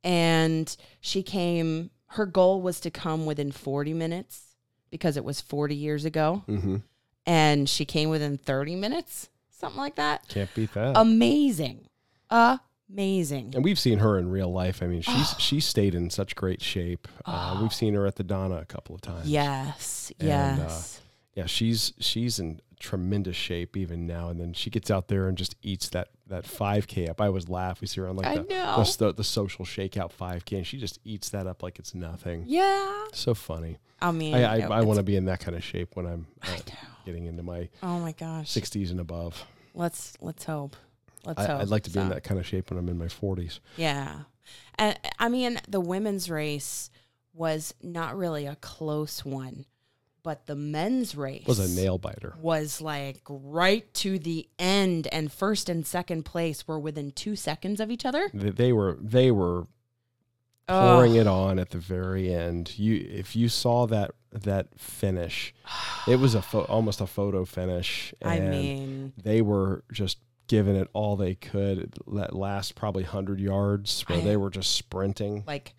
and 0.03 0.75
she 0.99 1.23
came. 1.23 1.89
Her 2.07 2.25
goal 2.25 2.61
was 2.61 2.79
to 2.81 2.91
come 2.91 3.25
within 3.25 3.51
forty 3.51 3.93
minutes 3.93 4.55
because 4.89 5.17
it 5.17 5.23
was 5.23 5.39
forty 5.41 5.75
years 5.75 6.05
ago, 6.05 6.43
Mm-hmm. 6.47 6.77
and 7.25 7.69
she 7.69 7.85
came 7.85 8.09
within 8.09 8.37
thirty 8.37 8.75
minutes, 8.75 9.29
something 9.49 9.79
like 9.79 9.95
that. 9.95 10.27
Can't 10.27 10.53
beat 10.53 10.73
that. 10.73 10.97
Amazing, 10.97 11.87
amazing. 12.89 13.53
and 13.55 13.63
we've 13.63 13.79
seen 13.79 13.99
her 13.99 14.17
in 14.17 14.29
real 14.29 14.51
life. 14.51 14.81
I 14.83 14.87
mean, 14.87 15.01
she's 15.01 15.35
she 15.39 15.59
stayed 15.59 15.95
in 15.95 16.09
such 16.09 16.35
great 16.35 16.61
shape. 16.61 17.07
Uh, 17.25 17.59
we've 17.61 17.73
seen 17.73 17.93
her 17.93 18.05
at 18.05 18.15
the 18.15 18.23
Donna 18.23 18.57
a 18.57 18.65
couple 18.65 18.95
of 18.95 19.01
times. 19.01 19.27
Yes, 19.27 20.11
And, 20.19 20.29
uh, 20.29 20.63
yes. 20.63 21.01
Yeah, 21.33 21.45
she's 21.45 21.93
she's 21.99 22.39
in 22.39 22.59
tremendous 22.79 23.35
shape 23.35 23.77
even 23.77 24.07
now. 24.07 24.29
And 24.29 24.39
then 24.39 24.53
she 24.53 24.69
gets 24.69 24.89
out 24.89 25.07
there 25.07 25.27
and 25.27 25.37
just 25.37 25.55
eats 25.61 25.89
that 25.89 26.09
that 26.27 26.45
5K 26.45 27.09
up. 27.09 27.21
I 27.21 27.27
always 27.27 27.47
laugh. 27.49 27.79
We 27.81 27.87
see 27.87 28.01
her 28.01 28.07
on 28.07 28.15
like 28.15 28.35
the, 28.35 28.43
the 28.43 28.95
the 29.07 29.13
the 29.13 29.23
social 29.23 29.65
shakeout 29.65 30.11
5K, 30.17 30.57
and 30.57 30.67
she 30.67 30.77
just 30.77 30.99
eats 31.05 31.29
that 31.29 31.47
up 31.47 31.61
like 31.63 31.79
it's 31.79 31.93
nothing. 31.95 32.43
yeah. 32.47 33.05
So 33.13 33.33
funny. 33.33 33.77
I 34.01 34.11
mean, 34.11 34.33
I 34.33 34.43
I, 34.43 34.55
it- 34.57 34.71
I 34.71 34.81
want 34.81 34.97
to 34.97 35.03
be 35.03 35.15
in 35.15 35.25
that 35.25 35.39
kind 35.39 35.55
of 35.55 35.63
shape 35.63 35.95
when 35.95 36.05
I'm 36.07 36.27
uh, 36.43 36.57
getting 37.05 37.25
into 37.27 37.43
my 37.43 37.69
Oh 37.83 37.99
my 37.99 38.13
gosh. 38.13 38.51
60s 38.51 38.89
and 38.91 38.99
above. 38.99 39.45
Let's 39.75 40.13
let's 40.21 40.43
hope. 40.45 40.75
Let's 41.23 41.39
I, 41.39 41.45
hope. 41.45 41.61
I'd 41.61 41.67
like 41.69 41.83
to 41.83 41.91
be 41.91 41.99
in 41.99 42.09
that 42.09 42.23
kind 42.23 42.39
of 42.39 42.47
shape 42.47 42.71
when 42.71 42.79
I'm 42.79 42.89
in 42.89 42.97
my 42.97 43.05
40s. 43.05 43.59
Yeah. 43.77 44.21
And 44.79 44.97
I 45.19 45.29
mean, 45.29 45.59
the 45.67 45.79
women's 45.79 46.31
race 46.31 46.89
was 47.33 47.75
not 47.83 48.17
really 48.17 48.47
a 48.47 48.55
close 48.55 49.23
one, 49.23 49.65
but 50.23 50.45
the 50.45 50.55
men's 50.55 51.15
race 51.15 51.45
Was 51.47 51.59
a 51.59 51.81
nail 51.81 51.97
biter. 51.97 52.35
was 52.41 52.81
like 52.81 53.21
right 53.27 53.91
to 53.95 54.19
the 54.19 54.47
end, 54.59 55.07
and 55.11 55.31
first 55.31 55.69
and 55.69 55.85
second 55.85 56.23
place 56.23 56.67
were 56.67 56.79
within 56.79 57.11
two 57.11 57.35
seconds 57.35 57.79
of 57.79 57.89
each 57.91 58.05
other. 58.05 58.29
They, 58.33 58.71
were 58.73 58.97
they 59.01 59.31
were 59.31 59.67
pouring 60.67 61.15
it 61.15 61.27
on 61.27 61.59
at 61.59 61.69
the 61.71 61.77
very 61.79 62.33
end. 62.33 62.77
You 62.77 63.05
if 63.09 63.35
you 63.35 63.49
saw 63.49 63.87
that 63.87 64.11
that 64.31 64.67
finish, 64.79 65.53
it 66.07 66.17
was 66.19 66.35
a 66.35 66.41
pho- 66.41 66.61
almost 66.63 67.01
a 67.01 67.07
photo 67.07 67.43
finish. 67.45 68.13
I 68.23 68.39
mean, 68.39 69.13
they 69.21 69.41
were 69.41 69.83
just 69.91 70.19
giving 70.47 70.75
it 70.75 70.87
all 70.93 71.15
they 71.17 71.35
could. 71.35 71.93
That 72.13 72.35
last 72.35 72.75
probably 72.75 73.03
hundred 73.03 73.39
yards 73.39 74.01
where 74.07 74.19
I- 74.19 74.21
they 74.23 74.37
were 74.37 74.49
just 74.49 74.73
sprinting. 74.75 75.43
like 75.47 75.73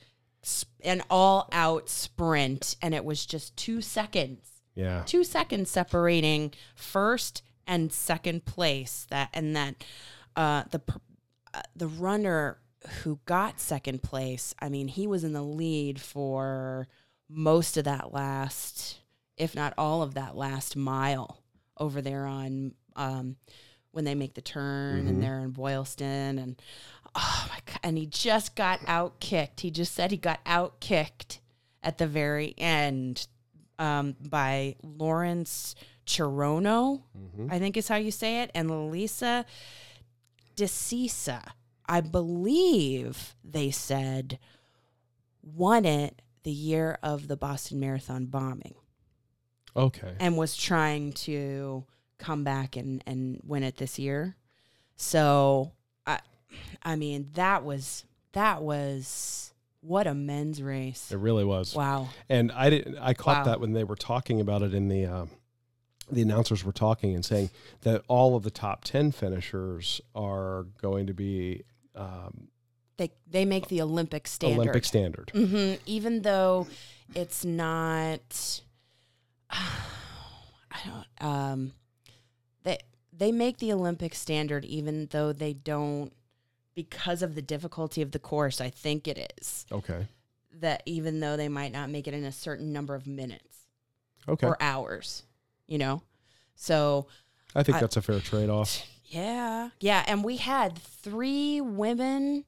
an 0.83 1.03
all 1.09 1.49
out 1.53 1.89
sprint, 1.89 2.77
and 2.83 2.95
it 2.95 3.05
was 3.05 3.25
just 3.27 3.57
two 3.57 3.81
seconds. 3.81 4.49
Yeah, 4.75 5.03
two 5.05 5.23
seconds 5.25 5.71
separating 5.71 6.53
first 6.75 7.43
and 7.67 7.93
second 7.93 8.45
place. 8.45 9.07
That 9.11 9.29
and 9.35 9.55
that 9.55 9.85
uh, 10.37 10.65
the 10.71 10.81
uh, 11.55 11.61
the 11.77 11.89
runner 11.89 12.59
who 13.03 13.21
got 13.27 13.61
second 13.61 14.03
place. 14.03 14.55
I 14.61 14.69
mean, 14.69 14.89
he 14.89 15.07
was 15.07 15.23
in 15.25 15.33
the 15.35 15.43
lead 15.43 16.01
for 16.01 16.89
most 17.29 17.77
of 17.77 17.85
that 17.85 18.13
last, 18.13 18.99
if 19.37 19.55
not 19.55 19.75
all 19.79 20.03
of 20.03 20.15
that 20.15 20.37
last 20.37 20.75
mile 20.77 21.43
over 21.79 22.03
there 22.03 22.27
on 22.27 22.75
um, 22.97 23.37
when 23.93 24.05
they 24.05 24.15
make 24.15 24.35
the 24.35 24.41
turn 24.43 25.05
Mhm. 25.05 25.09
and 25.09 25.23
they're 25.23 25.41
in 25.41 25.51
Boylston 25.51 26.39
and. 26.39 26.61
Oh 27.15 27.47
my 27.49 27.59
god! 27.67 27.81
And 27.83 27.99
he 27.99 28.07
just 28.07 28.55
got 28.57 28.81
out 28.87 29.21
kicked. 29.21 29.61
He 29.61 29.71
just 29.71 29.95
said 29.95 30.11
he 30.11 30.17
got 30.17 30.41
out 30.47 30.81
kicked 30.81 31.41
at 31.83 31.99
the 31.99 32.07
very 32.07 32.55
end 32.57 33.27
um, 33.79 34.17
by 34.21 34.77
Lawrence 34.83 35.75
Cherono, 36.07 37.03
Mhm. 37.17 37.53
I 37.53 37.59
think 37.59 37.77
is 37.77 37.89
how 37.89 37.97
you 37.97 38.11
say 38.11 38.43
it, 38.43 38.51
and 38.55 38.91
Lisa 38.91 39.45
Desisa. 40.57 41.53
I 41.87 42.01
believe 42.01 43.35
they 43.45 43.71
said 43.71 44.39
won 45.43 45.85
it 45.85 46.23
the 46.45 46.53
year 46.53 46.99
of 47.03 47.29
the 47.29 47.37
Boston 47.37 47.81
Marathon 47.81 48.27
bombing 48.27 48.75
okay. 49.77 50.15
and 50.21 50.37
was 50.37 50.57
trying 50.57 51.13
to 51.13 51.85
come 52.19 52.45
back 52.45 52.77
and, 52.77 53.03
and 53.07 53.41
win 53.45 53.63
it 53.65 53.77
this 53.77 53.99
year. 53.99 54.37
So 54.97 55.73
I 56.83 56.97
mean 56.97 57.31
that 57.35 57.65
was 57.65 58.05
that 58.33 58.63
was 58.63 59.53
what 59.81 60.07
a 60.07 60.15
men's 60.15 60.63
race. 60.63 61.11
It 61.11 61.19
really 61.19 61.45
was. 61.45 61.75
Wow. 61.75 62.09
And 62.29 62.53
I 62.53 62.71
didn't. 62.71 62.99
I 62.99 63.15
caught 63.15 63.39
Wow. 63.39 63.45
that 63.53 63.61
when 63.61 63.73
they 63.73 63.85
were 63.85 63.97
talking 63.97 64.41
about 64.41 64.63
it 64.63 64.75
in 64.75 64.89
the. 64.89 65.07
Uh, 65.07 65.27
the 66.11 66.21
announcers 66.21 66.63
were 66.63 66.73
talking 66.73 67.15
and 67.15 67.25
saying 67.25 67.49
that 67.83 68.03
all 68.07 68.37
of 68.37 68.43
the 68.43 68.51
top 68.51 68.85
ten 68.85 69.13
finishers 69.13 70.01
are 70.15 70.67
going 70.83 71.07
to 71.07 71.15
be 71.15 71.63
um, 71.95 72.49
They 72.99 73.13
they 73.31 73.45
make 73.47 73.69
the 73.69 73.81
Olympic 73.81 74.27
standard. 74.29 74.61
Olympic 74.61 74.85
standard. 74.85 75.31
hmm 75.35 75.75
Even 75.87 76.21
though 76.23 76.67
it's 77.15 77.45
not, 77.47 78.61
I 79.51 80.79
don't. 80.85 81.27
Um, 81.29 81.73
they 82.65 82.79
they 83.13 83.33
make 83.33 83.59
the 83.59 83.73
Olympic 83.73 84.15
standard, 84.15 84.65
even 84.65 85.07
though 85.13 85.33
they 85.33 85.53
don't, 85.53 86.13
because 86.75 87.23
of 87.23 87.35
the 87.35 87.43
difficulty 87.43 88.03
of 88.03 88.13
the 88.13 88.19
course. 88.19 88.61
I 88.61 88.71
think 88.71 89.07
it 89.09 89.35
is 89.41 89.67
Okay. 89.71 90.07
that 90.61 90.83
even 90.87 91.21
though 91.21 91.37
they 91.37 91.49
might 91.49 91.73
not 91.73 91.91
make 91.91 92.07
it 92.09 92.15
in 92.15 92.25
a 92.25 92.33
certain 92.33 92.73
number 92.73 92.95
of 92.95 93.07
minutes 93.07 93.59
Okay. 94.29 94.47
or 94.47 94.57
hours, 94.63 95.23
you 95.67 95.79
know. 95.79 96.03
So 96.55 97.07
I 97.55 97.63
think 97.63 97.77
I- 97.77 97.81
that's 97.81 97.97
a 97.97 98.03
fair 98.03 98.21
trade 98.21 98.49
off. 98.51 98.87
yeah, 99.07 99.71
yeah, 99.81 100.05
and 100.07 100.23
we 100.25 100.37
had 100.39 100.79
three 100.79 101.61
women 101.61 102.45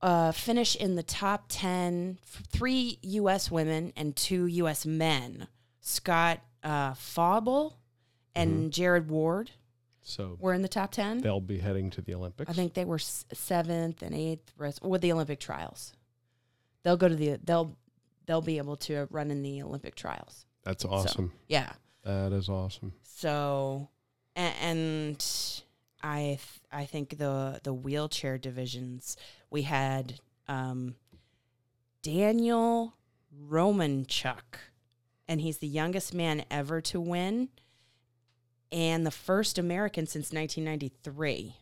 uh, 0.00 0.32
finish 0.32 0.74
in 0.74 0.96
the 0.96 1.02
top 1.04 1.44
ten. 1.48 2.18
Three 2.24 2.98
U.S. 3.02 3.50
women 3.52 3.92
and 3.96 4.16
two 4.16 4.46
U.S. 4.46 4.84
men. 4.84 5.46
Scott 5.80 6.40
uh, 6.64 6.94
Fauble 6.94 7.76
and 8.34 8.72
Jared 8.72 9.08
Ward 9.08 9.50
So 10.02 10.36
we're 10.40 10.52
in 10.54 10.62
the 10.62 10.68
top 10.68 10.90
ten. 10.92 11.18
they'll 11.18 11.40
be 11.40 11.58
heading 11.58 11.90
to 11.90 12.00
the 12.02 12.14
Olympics. 12.14 12.50
I 12.50 12.54
think 12.54 12.74
they 12.74 12.84
were 12.84 12.98
seventh 12.98 14.02
and 14.02 14.14
eighth 14.14 14.52
with 14.82 15.00
the 15.00 15.12
Olympic 15.12 15.38
trials. 15.40 15.92
They'll 16.82 16.96
go 16.96 17.08
to 17.08 17.14
the 17.16 17.38
they'll 17.42 17.76
they'll 18.26 18.40
be 18.42 18.58
able 18.58 18.76
to 18.76 19.06
run 19.10 19.30
in 19.30 19.42
the 19.42 19.62
Olympic 19.62 19.94
trials. 19.94 20.44
that's 20.64 20.84
awesome. 20.84 21.32
Yeah. 21.48 21.72
That 22.04 22.32
is 22.32 22.48
awesome. 22.48 22.94
So, 23.04 23.88
a- 24.34 24.40
and 24.40 25.24
I 26.02 26.20
th- 26.40 26.60
I 26.72 26.84
think 26.84 27.18
the 27.18 27.60
the 27.62 27.72
wheelchair 27.72 28.38
divisions 28.38 29.16
we 29.50 29.62
had 29.62 30.18
um, 30.48 30.96
Daniel 32.02 32.94
Romanchuk, 33.48 34.58
and 35.28 35.40
he's 35.40 35.58
the 35.58 35.68
youngest 35.68 36.12
man 36.12 36.44
ever 36.50 36.80
to 36.80 37.00
win, 37.00 37.48
and 38.72 39.06
the 39.06 39.10
first 39.12 39.58
American 39.58 40.06
since 40.06 40.32
1993. 40.32 41.54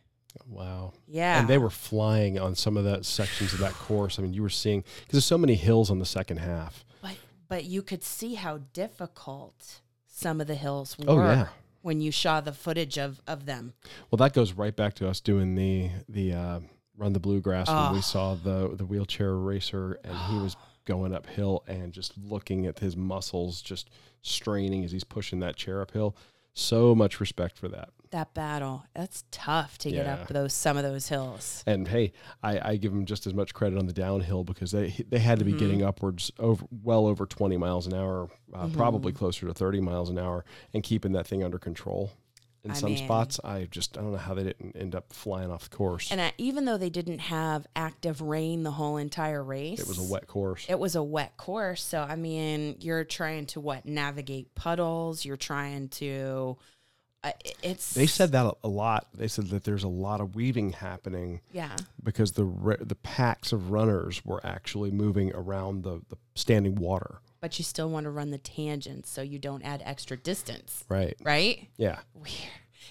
Wow. 0.47 0.93
Yeah, 1.07 1.39
And 1.39 1.47
they 1.49 1.57
were 1.57 1.69
flying 1.69 2.39
on 2.39 2.55
some 2.55 2.77
of 2.77 2.85
that 2.85 3.05
sections 3.05 3.53
of 3.53 3.59
that 3.59 3.73
course. 3.87 4.17
I 4.17 4.21
mean, 4.21 4.33
you 4.33 4.41
were 4.41 4.49
seeing 4.49 4.81
because 4.81 5.11
there's 5.11 5.25
so 5.25 5.37
many 5.37 5.55
hills 5.55 5.91
on 5.91 5.99
the 5.99 6.05
second 6.05 6.37
half. 6.37 6.85
but 7.01 7.15
but 7.49 7.65
you 7.65 7.81
could 7.81 8.03
see 8.03 8.35
how 8.35 8.59
difficult 8.73 9.81
some 10.07 10.39
of 10.39 10.47
the 10.47 10.55
hills 10.55 10.97
were 10.97 11.05
Oh 11.09 11.17
yeah. 11.17 11.47
when 11.81 11.99
you 11.99 12.11
saw 12.13 12.39
the 12.41 12.53
footage 12.53 12.97
of 12.97 13.19
of 13.27 13.45
them. 13.45 13.73
Well, 14.09 14.17
that 14.17 14.33
goes 14.33 14.53
right 14.53 14.75
back 14.75 14.93
to 14.95 15.07
us 15.09 15.19
doing 15.19 15.55
the 15.55 15.89
the 16.07 16.33
uh, 16.33 16.59
run 16.97 17.11
the 17.13 17.19
bluegrass 17.19 17.67
when 17.67 17.77
Oh. 17.77 17.93
we 17.93 18.01
saw 18.01 18.35
the 18.35 18.73
the 18.75 18.85
wheelchair 18.85 19.35
racer 19.35 19.99
and 20.05 20.15
he 20.31 20.39
was 20.39 20.55
going 20.85 21.13
uphill 21.13 21.63
and 21.67 21.91
just 21.93 22.17
looking 22.17 22.65
at 22.65 22.79
his 22.79 22.95
muscles 22.95 23.61
just 23.61 23.89
straining 24.21 24.83
as 24.85 24.91
he's 24.91 25.03
pushing 25.03 25.39
that 25.41 25.55
chair 25.57 25.81
uphill. 25.81 26.15
So 26.53 26.93
much 26.93 27.19
respect 27.19 27.57
for 27.57 27.67
that. 27.69 27.89
That 28.11 28.33
battle, 28.33 28.83
that's 28.93 29.23
tough 29.31 29.77
to 29.79 29.89
get 29.89 30.05
Yeah. 30.05 30.15
up 30.15 30.27
those 30.27 30.53
some 30.53 30.75
of 30.75 30.83
those 30.83 31.07
hills. 31.07 31.63
And 31.65 31.87
hey, 31.87 32.11
I, 32.43 32.71
I 32.71 32.75
give 32.75 32.91
them 32.91 33.05
just 33.05 33.25
as 33.25 33.33
much 33.33 33.53
credit 33.53 33.79
on 33.79 33.85
the 33.85 33.93
downhill 33.93 34.43
because 34.43 34.71
they 34.71 34.89
they 35.09 35.19
had 35.19 35.39
to 35.39 35.45
be 35.45 35.53
Mhm. 35.53 35.59
getting 35.59 35.81
upwards 35.81 36.29
over 36.39 36.65
well 36.83 37.07
over 37.07 37.25
20 37.25 37.55
miles 37.55 37.87
an 37.87 37.93
hour, 37.93 38.29
uh, 38.53 38.65
Mhm. 38.67 38.73
probably 38.73 39.13
closer 39.13 39.47
to 39.47 39.53
30 39.53 39.79
miles 39.79 40.09
an 40.09 40.17
hour, 40.19 40.43
and 40.73 40.83
keeping 40.83 41.13
that 41.13 41.25
thing 41.25 41.41
under 41.41 41.57
control. 41.57 42.11
In 42.63 42.71
I 42.71 42.73
some 42.75 42.93
mean- 42.93 43.03
spots, 43.05 43.39
I 43.43 43.67
just 43.71 43.97
I 43.97 44.01
don't 44.01 44.11
know 44.11 44.17
how 44.19 44.35
they 44.35 44.43
didn't 44.43 44.75
end 44.75 44.93
up 44.93 45.11
flying 45.13 45.49
off 45.49 45.69
the 45.69 45.75
course. 45.75 46.11
And 46.11 46.21
I, 46.21 46.31
even 46.37 46.65
though 46.65 46.77
they 46.77 46.91
didn't 46.91 47.19
have 47.19 47.65
active 47.75 48.21
rain 48.21 48.61
the 48.63 48.71
whole 48.71 48.97
entire 48.97 49.43
race, 49.43 49.79
it 49.79 49.87
was 49.87 49.97
a 49.97 50.03
wet 50.11 50.27
course. 50.27 50.65
It 50.69 50.77
was 50.77 50.95
a 50.95 51.01
wet 51.01 51.37
course, 51.37 51.83
so 51.83 52.01
I 52.01 52.15
mean, 52.15 52.75
you're 52.79 53.03
trying 53.03 53.47
to 53.47 53.59
what 53.59 53.85
navigate 53.85 54.53
puddles. 54.53 55.25
You're 55.25 55.37
trying 55.37 55.89
to. 55.89 56.57
Uh, 57.23 57.31
it- 57.45 57.57
it's 57.63 57.93
They 57.93 58.07
said 58.07 58.31
that 58.33 58.55
a- 58.63 58.67
lot. 58.67 59.07
They 59.13 59.27
said 59.27 59.47
that 59.49 59.63
there's 59.63 59.83
a 59.83 59.87
lot 59.87 60.21
of 60.21 60.35
weaving 60.35 60.73
happening 60.73 61.41
yeah, 61.51 61.75
because 62.03 62.33
the 62.33 62.77
the 62.79 62.95
packs 62.95 63.51
of 63.51 63.71
runners 63.71 64.23
were 64.25 64.43
actually 64.45 64.91
moving 64.91 65.31
around 65.33 65.83
the, 65.83 66.01
the 66.09 66.17
standing 66.35 66.75
water. 66.75 67.21
But 67.41 67.57
you 67.59 67.65
still 67.65 67.89
want 67.89 68.03
to 68.05 68.09
run 68.11 68.29
the 68.31 68.37
tangents 68.37 69.09
so 69.09 69.21
you 69.21 69.39
don't 69.39 69.63
add 69.63 69.81
extra 69.83 70.15
distance, 70.15 70.85
Right. 70.87 71.17
right? 71.21 71.67
Yeah. 71.77 71.99
Weird. 72.13 72.27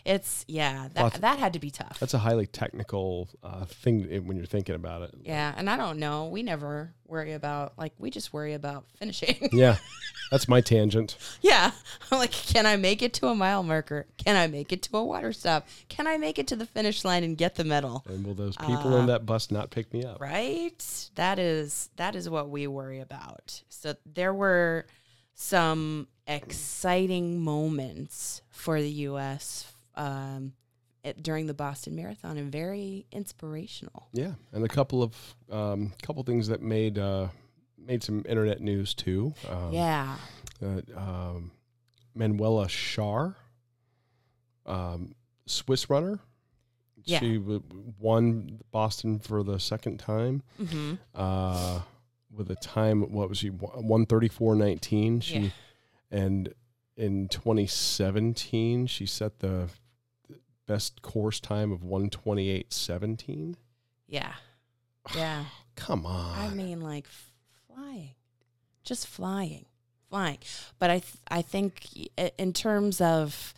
It's 0.04 0.44
yeah, 0.48 0.88
that 0.94 1.02
Lots- 1.02 1.18
that 1.18 1.38
had 1.38 1.52
to 1.54 1.58
be 1.58 1.70
tough. 1.70 1.98
That's 2.00 2.14
a 2.14 2.18
highly 2.18 2.46
technical 2.46 3.28
uh, 3.42 3.64
thing 3.64 4.04
when 4.26 4.36
you're 4.36 4.46
thinking 4.46 4.74
about 4.74 5.02
it. 5.02 5.10
Yeah, 5.22 5.52
and 5.56 5.68
I 5.68 5.76
don't 5.76 5.98
know. 5.98 6.26
We 6.26 6.42
never 6.42 6.92
worry 7.06 7.32
about 7.32 7.74
like 7.76 7.92
we 7.98 8.10
just 8.10 8.32
worry 8.32 8.54
about 8.54 8.84
finishing. 8.98 9.48
Yeah. 9.52 9.76
That's 10.30 10.46
my 10.46 10.60
tangent. 10.60 11.16
yeah, 11.42 11.72
I'm 12.12 12.18
like, 12.20 12.30
can 12.30 12.64
I 12.64 12.76
make 12.76 13.02
it 13.02 13.12
to 13.14 13.26
a 13.26 13.34
mile 13.34 13.64
marker? 13.64 14.06
Can 14.16 14.36
I 14.36 14.46
make 14.46 14.72
it 14.72 14.80
to 14.82 14.96
a 14.96 15.04
water 15.04 15.32
stop? 15.32 15.66
Can 15.88 16.06
I 16.06 16.18
make 16.18 16.38
it 16.38 16.46
to 16.48 16.56
the 16.56 16.66
finish 16.66 17.04
line 17.04 17.24
and 17.24 17.36
get 17.36 17.56
the 17.56 17.64
medal? 17.64 18.04
And 18.08 18.24
will 18.24 18.34
those 18.34 18.56
people 18.56 18.94
Uh, 18.94 19.00
in 19.00 19.06
that 19.06 19.26
bus 19.26 19.50
not 19.50 19.70
pick 19.70 19.92
me 19.92 20.04
up? 20.04 20.20
Right? 20.20 21.10
That 21.16 21.40
is 21.40 21.90
that 21.96 22.14
is 22.14 22.30
what 22.30 22.48
we 22.48 22.68
worry 22.68 23.00
about. 23.00 23.62
So 23.70 23.96
there 24.06 24.32
were 24.32 24.86
some 25.34 26.06
exciting 26.28 27.40
moments 27.40 28.42
for 28.50 28.80
the 28.80 28.90
U.S. 28.90 29.72
Um, 30.00 30.52
it, 31.02 31.22
during 31.22 31.46
the 31.46 31.54
Boston 31.54 31.96
Marathon 31.96 32.36
and 32.36 32.52
very 32.52 33.06
inspirational. 33.12 34.08
Yeah, 34.12 34.32
and 34.52 34.64
a 34.64 34.68
couple 34.68 35.02
of 35.02 35.14
um, 35.50 35.92
couple 36.02 36.22
things 36.24 36.48
that 36.48 36.60
made 36.62 36.98
uh, 36.98 37.28
made 37.78 38.02
some 38.02 38.22
internet 38.28 38.60
news 38.60 38.94
too. 38.94 39.32
Um, 39.48 39.72
yeah. 39.72 40.16
uh, 40.62 40.80
um, 40.96 41.50
Manuela 42.14 42.66
Schar, 42.66 43.34
um, 44.66 45.14
Swiss 45.46 45.88
runner. 45.90 46.20
Yeah. 47.04 47.20
She 47.20 47.38
w- 47.38 47.62
won 47.98 48.60
Boston 48.70 49.18
for 49.18 49.42
the 49.42 49.58
second 49.58 49.98
time 49.98 50.42
hmm 50.58 50.94
uh, 51.14 51.80
with 52.30 52.50
a 52.50 52.56
time. 52.56 53.10
What 53.12 53.28
was 53.30 53.38
she? 53.38 53.48
One 53.48 54.04
thirty 54.06 54.28
four 54.28 54.54
nineteen. 54.54 55.20
She 55.20 55.38
Yeah. 55.38 55.50
and 56.10 56.54
in 56.96 57.28
2017 57.28 58.86
she 58.86 59.06
set 59.06 59.38
the 59.38 59.70
best 60.70 61.02
course 61.02 61.40
time 61.40 61.72
of 61.72 61.80
128.17. 61.80 63.56
Yeah. 64.06 64.32
Yeah. 65.16 65.46
Come 65.76 66.04
on. 66.04 66.38
I 66.38 66.50
mean, 66.50 66.82
like 66.82 67.06
flying, 67.66 68.10
just 68.84 69.06
flying, 69.06 69.64
flying. 70.10 70.38
But 70.78 70.90
I, 70.90 70.98
th- 70.98 71.14
I 71.26 71.40
think 71.40 71.88
in 72.38 72.52
terms 72.52 73.00
of, 73.00 73.54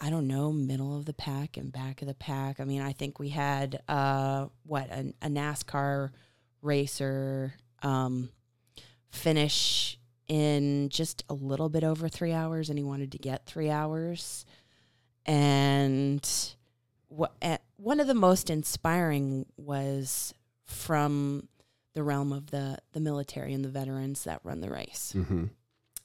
I 0.00 0.10
don't 0.10 0.26
know, 0.26 0.52
middle 0.52 0.96
of 0.98 1.04
the 1.04 1.12
pack 1.12 1.56
and 1.56 1.72
back 1.72 2.02
of 2.02 2.08
the 2.08 2.14
pack. 2.14 2.58
I 2.58 2.64
mean, 2.64 2.82
I 2.82 2.92
think 2.92 3.20
we 3.20 3.28
had 3.28 3.80
uh, 3.88 4.46
what 4.64 4.90
a, 4.90 5.14
a 5.22 5.28
NASCAR 5.28 6.10
racer 6.60 7.54
um, 7.82 8.30
finish 9.10 9.96
in 10.26 10.88
just 10.88 11.22
a 11.30 11.34
little 11.34 11.68
bit 11.68 11.84
over 11.84 12.08
three 12.08 12.32
hours, 12.32 12.68
and 12.68 12.78
he 12.78 12.84
wanted 12.84 13.12
to 13.12 13.18
get 13.18 13.46
three 13.46 13.70
hours. 13.70 14.44
And 15.26 16.26
what 17.08 17.34
one 17.76 18.00
of 18.00 18.06
the 18.06 18.14
most 18.14 18.48
inspiring 18.48 19.46
was 19.56 20.34
from 20.64 21.48
the 21.94 22.02
realm 22.02 22.32
of 22.32 22.50
the 22.50 22.78
the 22.92 23.00
military 23.00 23.52
and 23.52 23.64
the 23.64 23.68
veterans 23.68 24.24
that 24.24 24.40
run 24.44 24.60
the 24.60 24.70
race. 24.70 25.12
mm-hmm. 25.16 25.44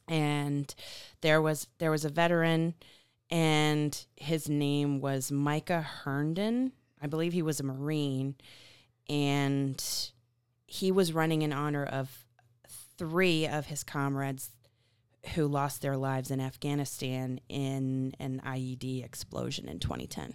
And 0.08 0.74
there 1.22 1.42
was 1.42 1.68
there 1.78 1.92
was 1.92 2.04
a 2.04 2.10
veteran 2.10 2.74
and 3.30 4.06
his 4.16 4.50
name 4.50 5.00
was 5.00 5.32
Micah 5.32 5.82
Herndon. 5.82 6.74
I 7.02 7.08
believe 7.08 7.34
he 7.34 7.42
was 7.42 7.60
a 7.60 7.64
Marine 7.64 8.36
and 9.10 9.84
he 10.68 10.92
was 10.92 11.14
running 11.14 11.42
in 11.42 11.54
honor 11.54 11.86
of 11.86 12.26
three 12.98 13.48
of 13.48 13.66
his 13.66 13.84
comrades 13.84 14.52
who 15.36 15.48
lost 15.48 15.82
their 15.82 15.98
lives 15.98 16.32
in 16.32 16.40
Afghanistan 16.40 17.40
in 17.50 18.14
an 18.20 18.42
IED 18.46 19.04
explosion 19.06 19.68
in 19.68 19.80
2010. 19.80 20.34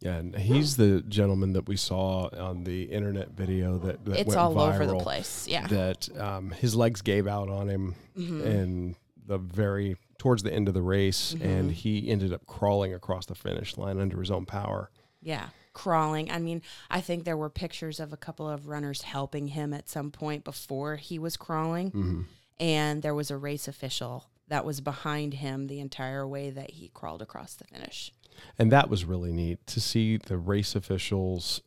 Yeah, 0.00 0.16
and 0.16 0.36
he's 0.36 0.76
the 0.76 1.02
gentleman 1.08 1.52
that 1.54 1.66
we 1.66 1.76
saw 1.76 2.28
on 2.36 2.64
the 2.64 2.82
internet 2.84 3.30
video 3.30 3.78
that, 3.78 4.04
that 4.04 4.18
it's 4.20 4.28
went 4.28 4.38
all 4.40 4.54
viral, 4.54 4.74
over 4.74 4.86
the 4.86 4.98
place. 4.98 5.48
Yeah. 5.48 5.66
That 5.68 6.08
um, 6.18 6.50
his 6.50 6.74
legs 6.74 7.00
gave 7.00 7.26
out 7.26 7.48
on 7.48 7.68
him 7.68 7.94
Mhm. 8.16 8.44
in 8.44 8.96
the 9.26 9.38
very 9.38 9.96
towards 10.18 10.42
the 10.42 10.52
end 10.52 10.68
of 10.68 10.74
the 10.74 10.82
race, 10.82 11.32
and 11.40 11.70
Mhm. 11.70 11.74
he 11.74 12.08
ended 12.10 12.32
up 12.32 12.44
crawling 12.46 12.92
across 12.92 13.26
the 13.26 13.34
finish 13.34 13.76
line 13.78 13.98
under 13.98 14.20
his 14.20 14.30
own 14.30 14.44
power. 14.46 14.90
Yeah, 15.22 15.48
crawling. 15.72 16.30
I 16.30 16.38
mean, 16.38 16.60
I 16.90 17.00
think 17.00 17.24
there 17.24 17.36
were 17.36 17.48
pictures 17.50 17.98
of 17.98 18.12
a 18.12 18.16
couple 18.18 18.48
of 18.48 18.68
runners 18.68 19.02
helping 19.02 19.48
him 19.48 19.72
at 19.72 19.88
some 19.88 20.10
point 20.10 20.44
before 20.44 20.96
he 20.96 21.18
was 21.18 21.36
crawling, 21.38 21.90
Mm-hmm. 21.92 22.22
And 22.60 23.02
there 23.02 23.14
was 23.14 23.30
a 23.30 23.36
race 23.36 23.66
official 23.68 24.26
that 24.48 24.64
was 24.64 24.80
behind 24.80 25.34
him 25.34 25.66
the 25.66 25.80
entire 25.80 26.26
way 26.26 26.50
that 26.50 26.72
he 26.72 26.88
crawled 26.88 27.22
across 27.22 27.54
the 27.54 27.64
finish. 27.64 28.12
And 28.58 28.70
that 28.72 28.90
was 28.90 29.04
really 29.04 29.32
neat 29.32 29.66
to 29.68 29.80
see 29.80 30.16
the 30.18 30.36
race 30.36 30.74
officials 30.74 31.62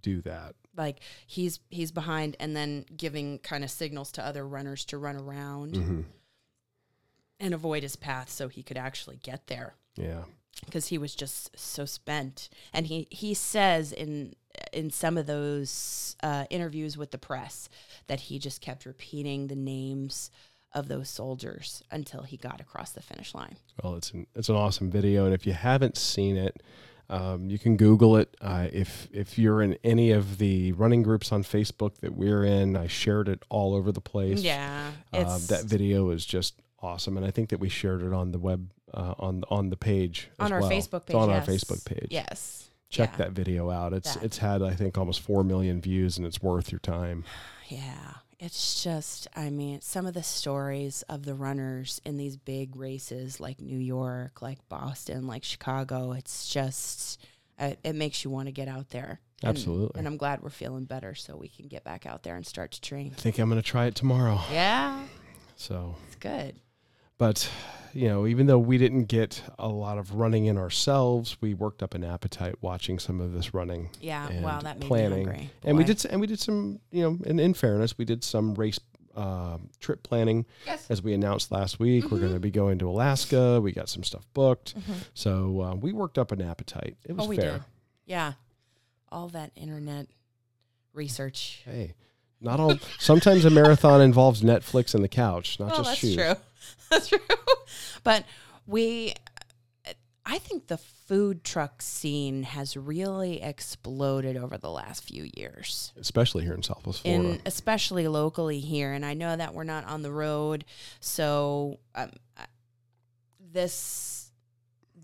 do 0.00 0.22
that. 0.22 0.54
Like 0.76 1.00
he's 1.26 1.60
he's 1.68 1.90
behind 1.92 2.36
and 2.40 2.56
then 2.56 2.86
giving 2.96 3.38
kind 3.40 3.64
of 3.64 3.70
signals 3.70 4.12
to 4.12 4.24
other 4.24 4.46
runners 4.46 4.84
to 4.86 4.98
run 4.98 5.16
around 5.16 5.74
Mm-hmm. 5.74 6.00
and 7.38 7.54
avoid 7.54 7.82
his 7.82 7.96
path 7.96 8.30
so 8.30 8.48
he 8.48 8.62
could 8.62 8.78
actually 8.78 9.16
get 9.16 9.46
there. 9.48 9.74
Yeah. 9.96 10.22
because 10.64 10.86
he 10.88 10.96
was 10.98 11.14
just 11.14 11.58
so 11.58 11.84
spent. 11.84 12.48
And 12.72 12.86
he 12.86 13.08
he 13.10 13.34
says 13.34 13.92
in 13.92 14.34
in 14.72 14.90
some 14.90 15.16
of 15.16 15.26
those 15.26 16.16
uh, 16.22 16.44
interviews 16.50 16.96
with 16.96 17.10
the 17.10 17.18
press 17.18 17.68
that 18.06 18.20
he 18.20 18.38
just 18.38 18.60
kept 18.60 18.84
repeating 18.86 19.46
the 19.46 19.56
names 19.56 20.30
of 20.72 20.88
those 20.88 21.08
soldiers 21.08 21.82
until 21.90 22.22
he 22.22 22.36
got 22.36 22.60
across 22.60 22.90
the 22.92 23.02
finish 23.02 23.34
line. 23.34 23.56
Well, 23.82 23.96
it's 23.96 24.10
an 24.12 24.26
it's 24.34 24.48
an 24.48 24.56
awesome 24.56 24.90
video, 24.90 25.24
and 25.24 25.34
if 25.34 25.46
you 25.46 25.52
haven't 25.52 25.96
seen 25.96 26.36
it, 26.36 26.62
um, 27.08 27.50
you 27.50 27.58
can 27.58 27.76
Google 27.76 28.16
it. 28.16 28.36
Uh, 28.40 28.68
if 28.72 29.08
if 29.12 29.36
you're 29.38 29.62
in 29.62 29.76
any 29.82 30.12
of 30.12 30.38
the 30.38 30.72
running 30.72 31.02
groups 31.02 31.32
on 31.32 31.42
Facebook 31.42 31.96
that 31.98 32.14
we're 32.14 32.44
in, 32.44 32.76
I 32.76 32.86
shared 32.86 33.28
it 33.28 33.42
all 33.48 33.74
over 33.74 33.90
the 33.90 34.00
place. 34.00 34.42
Yeah, 34.42 34.92
Uh, 35.12 35.24
it's 35.36 35.48
that 35.48 35.64
video 35.64 36.10
is 36.10 36.24
just 36.24 36.54
awesome, 36.80 37.16
and 37.16 37.26
I 37.26 37.30
think 37.32 37.48
that 37.50 37.58
we 37.58 37.68
shared 37.68 38.02
it 38.02 38.12
on 38.12 38.30
the 38.30 38.38
web 38.38 38.70
uh, 38.94 39.14
on 39.18 39.42
on 39.50 39.70
the 39.70 39.76
page 39.76 40.30
on 40.38 40.46
as 40.46 40.52
our 40.52 40.60
well. 40.60 40.70
Facebook 40.70 40.96
It's 40.98 41.06
page. 41.06 41.16
on 41.16 41.28
yes. 41.30 41.48
our 41.48 41.54
Facebook 41.54 41.84
page. 41.84 42.08
Yes. 42.10 42.69
Check 42.90 43.12
Yeah. 43.12 43.16
that 43.18 43.32
video 43.32 43.70
out. 43.70 43.92
It's 43.92 44.14
That. 44.14 44.24
it's 44.24 44.38
had 44.38 44.62
I 44.62 44.74
think 44.74 44.98
almost 44.98 45.20
four 45.20 45.42
million 45.44 45.80
views, 45.80 46.18
and 46.18 46.26
it's 46.26 46.42
worth 46.42 46.70
your 46.72 46.80
time. 46.80 47.24
Yeah. 47.68 48.14
It's 48.38 48.82
just, 48.82 49.28
I 49.36 49.50
mean, 49.50 49.82
some 49.82 50.06
of 50.06 50.14
the 50.14 50.22
stories 50.22 51.02
of 51.10 51.24
the 51.26 51.34
runners 51.34 52.00
in 52.06 52.16
these 52.16 52.36
big 52.38 52.74
races 52.74 53.38
like 53.38 53.60
New 53.60 53.78
York, 53.78 54.40
like 54.40 54.66
Boston, 54.70 55.26
like 55.26 55.44
Chicago, 55.44 56.12
it's 56.12 56.48
just, 56.48 57.20
uh, 57.58 57.74
it 57.84 57.94
makes 57.94 58.24
you 58.24 58.30
want 58.30 58.46
to 58.46 58.52
get 58.52 58.66
out 58.66 58.88
there. 58.88 59.20
And- 59.42 59.50
Absolutely. 59.50 59.98
And 59.98 60.06
I'm 60.08 60.16
glad 60.16 60.42
we're 60.42 60.48
feeling 60.48 60.86
better 60.86 61.14
so 61.14 61.36
we 61.36 61.48
can 61.48 61.68
get 61.68 61.84
back 61.84 62.06
out 62.06 62.22
there 62.22 62.34
and 62.34 62.46
start 62.46 62.72
to 62.72 62.80
train. 62.80 63.12
I 63.14 63.20
think 63.20 63.38
I'm 63.38 63.50
going 63.50 63.60
to 63.60 63.66
try 63.68 63.84
it 63.86 63.94
tomorrow. 63.94 64.40
Yeah, 64.50 65.04
So 65.56 65.96
it's 66.06 66.16
good. 66.16 66.56
But, 67.18 67.50
you 67.92 68.08
know, 68.08 68.26
even 68.26 68.46
though 68.46 68.58
we 68.58 68.78
didn't 68.78 69.04
get 69.04 69.42
a 69.58 69.68
lot 69.68 69.98
of 69.98 70.14
running 70.14 70.46
in 70.46 70.56
ourselves, 70.58 71.36
we 71.40 71.54
worked 71.54 71.82
up 71.82 71.94
an 71.94 72.04
appetite 72.04 72.54
watching 72.60 72.98
some 72.98 73.20
of 73.20 73.32
this 73.32 73.52
running. 73.54 73.90
Yeah, 74.00 74.28
And 74.28 74.44
wow, 74.44 74.60
that 74.60 74.78
made 74.78 74.86
planning. 74.88 75.18
me 75.20 75.24
hungry. 75.24 75.50
And 75.64 75.76
we 75.78 75.84
did 75.84 76.04
and 76.06 76.20
we 76.20 76.26
did 76.26 76.40
some, 76.40 76.80
you 76.90 77.02
know, 77.02 77.18
and 77.26 77.40
in 77.40 77.54
fairness, 77.54 77.96
we 77.98 78.04
did 78.04 78.22
some 78.24 78.54
race 78.54 78.78
um, 79.16 79.70
trip 79.80 80.02
planning 80.04 80.46
Yes. 80.66 80.86
as 80.88 81.02
we 81.02 81.12
announced 81.14 81.50
last 81.50 81.80
week. 81.80 82.10
We're 82.10 82.20
going 82.20 82.32
to 82.32 82.38
be 82.40 82.50
going 82.52 82.78
to 82.78 82.88
Alaska. 82.88 83.60
We 83.60 83.72
got 83.72 83.88
some 83.88 84.04
stuff 84.04 84.24
booked. 84.34 84.74
So 85.14 85.60
uh, 85.60 85.74
we 85.74 85.92
worked 85.92 86.16
up 86.16 86.30
an 86.32 86.40
appetite. 86.40 86.96
It 87.04 87.16
was 87.16 87.26
Oh, 87.26 87.32
fair. 87.32 87.52
did. 87.52 87.62
Yeah. 88.06 88.32
All 89.10 89.28
that 89.30 89.50
internet 89.56 90.06
research. 90.94 91.62
Hey, 91.64 91.94
not 92.40 92.60
all. 92.60 92.76
sometimes 92.98 93.44
a 93.44 93.50
marathon 93.50 94.00
involves 94.00 94.42
Netflix 94.42 94.94
and 94.94 95.02
the 95.04 95.08
couch, 95.08 95.58
not 95.60 95.72
Oh, 95.72 95.76
just 95.78 95.88
that's 95.90 95.98
shoes. 96.00 96.16
true. 96.16 96.34
That's 96.90 97.08
true. 97.08 97.18
But 98.02 98.24
we, 98.66 99.14
I 100.26 100.38
think 100.38 100.66
the 100.66 100.76
food 100.78 101.44
truck 101.44 101.80
scene 101.82 102.42
has 102.42 102.76
really 102.76 103.40
exploded 103.42 104.36
over 104.36 104.58
the 104.58 104.70
last 104.70 105.04
few 105.04 105.28
years. 105.36 105.92
Especially 106.00 106.44
here 106.44 106.54
in 106.54 106.62
Southwest 106.64 107.02
Florida. 107.02 107.28
in 107.34 107.40
especially 107.46 108.06
locally 108.08 108.58
here 108.60 108.92
and 108.92 109.04
i 109.04 109.14
know 109.14 109.34
that 109.36 109.54
we're 109.54 109.64
not 109.64 109.84
on 109.86 110.02
the 110.02 110.12
road 110.12 110.64
so 111.00 111.78
um, 111.94 112.10
this 113.52 114.30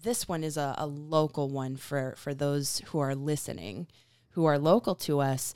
this 0.02 0.28
one 0.28 0.44
is 0.44 0.56
a, 0.56 0.74
a 0.78 0.86
local 0.86 1.48
one 1.48 1.76
for 1.76 2.14
for 2.16 2.34
those 2.34 2.80
who 2.86 2.98
are 2.98 3.14
listening 3.14 3.86
who 4.30 4.44
are 4.44 4.58
local 4.58 4.94
to 4.94 5.20
us 5.20 5.54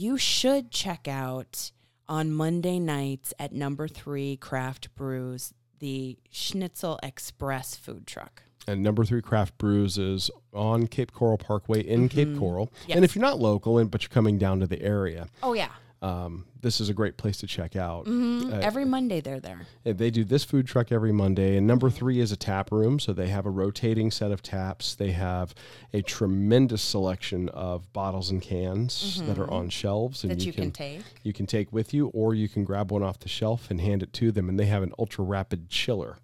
you 0.00 0.16
should 0.16 0.70
check 0.70 1.08
out 1.08 1.72
on 2.08 2.30
monday 2.30 2.78
nights 2.78 3.34
at 3.38 3.52
number 3.52 3.88
three 3.88 4.36
craft 4.36 4.94
brews 4.94 5.52
the 5.80 6.16
schnitzel 6.30 7.00
express 7.02 7.74
food 7.74 8.06
truck 8.06 8.42
and 8.68 8.80
number 8.82 9.04
three 9.04 9.20
craft 9.20 9.58
brews 9.58 9.98
is 9.98 10.30
on 10.54 10.86
cape 10.86 11.10
coral 11.12 11.36
parkway 11.36 11.80
in 11.80 12.08
cape 12.08 12.28
Mhm. 12.28 12.38
coral 12.38 12.72
Yes. 12.86 12.94
and 12.96 13.04
if 13.04 13.16
you're 13.16 13.22
not 13.24 13.40
local 13.40 13.78
and 13.78 13.90
but 13.90 14.02
you're 14.02 14.08
coming 14.10 14.38
down 14.38 14.60
to 14.60 14.66
the 14.68 14.80
area 14.80 15.26
oh 15.42 15.52
yeah 15.54 15.70
um, 16.00 16.44
this 16.60 16.80
is 16.80 16.88
a 16.88 16.94
great 16.94 17.16
place 17.16 17.38
to 17.38 17.46
check 17.46 17.74
out. 17.76 18.06
Hmm 18.06 18.52
Uh, 18.52 18.58
every 18.58 18.84
monday 18.84 19.20
they're 19.20 19.40
there. 19.40 19.66
They 19.84 20.10
do 20.10 20.22
this 20.24 20.44
food 20.44 20.66
truck 20.66 20.92
every 20.92 21.12
monday 21.12 21.56
and 21.56 21.66
number 21.66 21.90
three 21.90 22.20
is 22.20 22.30
a 22.32 22.36
tap 22.36 22.70
room. 22.70 22.98
So 23.00 23.12
they 23.12 23.28
have 23.28 23.46
a 23.46 23.50
rotating 23.50 24.10
set 24.10 24.30
of 24.30 24.42
taps. 24.42 24.94
They 24.94 25.10
have 25.12 25.54
a 25.92 26.02
tremendous 26.02 26.82
selection 26.82 27.48
of 27.50 27.92
bottles 27.92 28.30
and 28.30 28.40
cans 28.40 29.20
that 29.26 29.38
are 29.38 29.50
on 29.50 29.68
shelves 29.70 30.22
and 30.24 30.30
Mm-hmm. 30.32 30.38
that 30.38 30.46
you 30.46 30.52
can 30.52 30.70
take. 30.70 31.00
you 31.24 31.32
can 31.32 31.46
take 31.46 31.72
with 31.72 31.92
you 31.92 32.08
or 32.08 32.34
you 32.34 32.48
can 32.48 32.64
grab 32.64 32.90
one 32.92 33.02
off 33.02 33.18
the 33.18 33.28
shelf 33.28 33.70
and 33.70 33.80
hand 33.80 34.02
it 34.02 34.12
to 34.14 34.30
them 34.30 34.48
and 34.48 34.58
they 34.58 34.66
have 34.66 34.82
an 34.82 34.92
ultra 34.98 35.24
rapid 35.24 35.68
chiller 35.68 36.16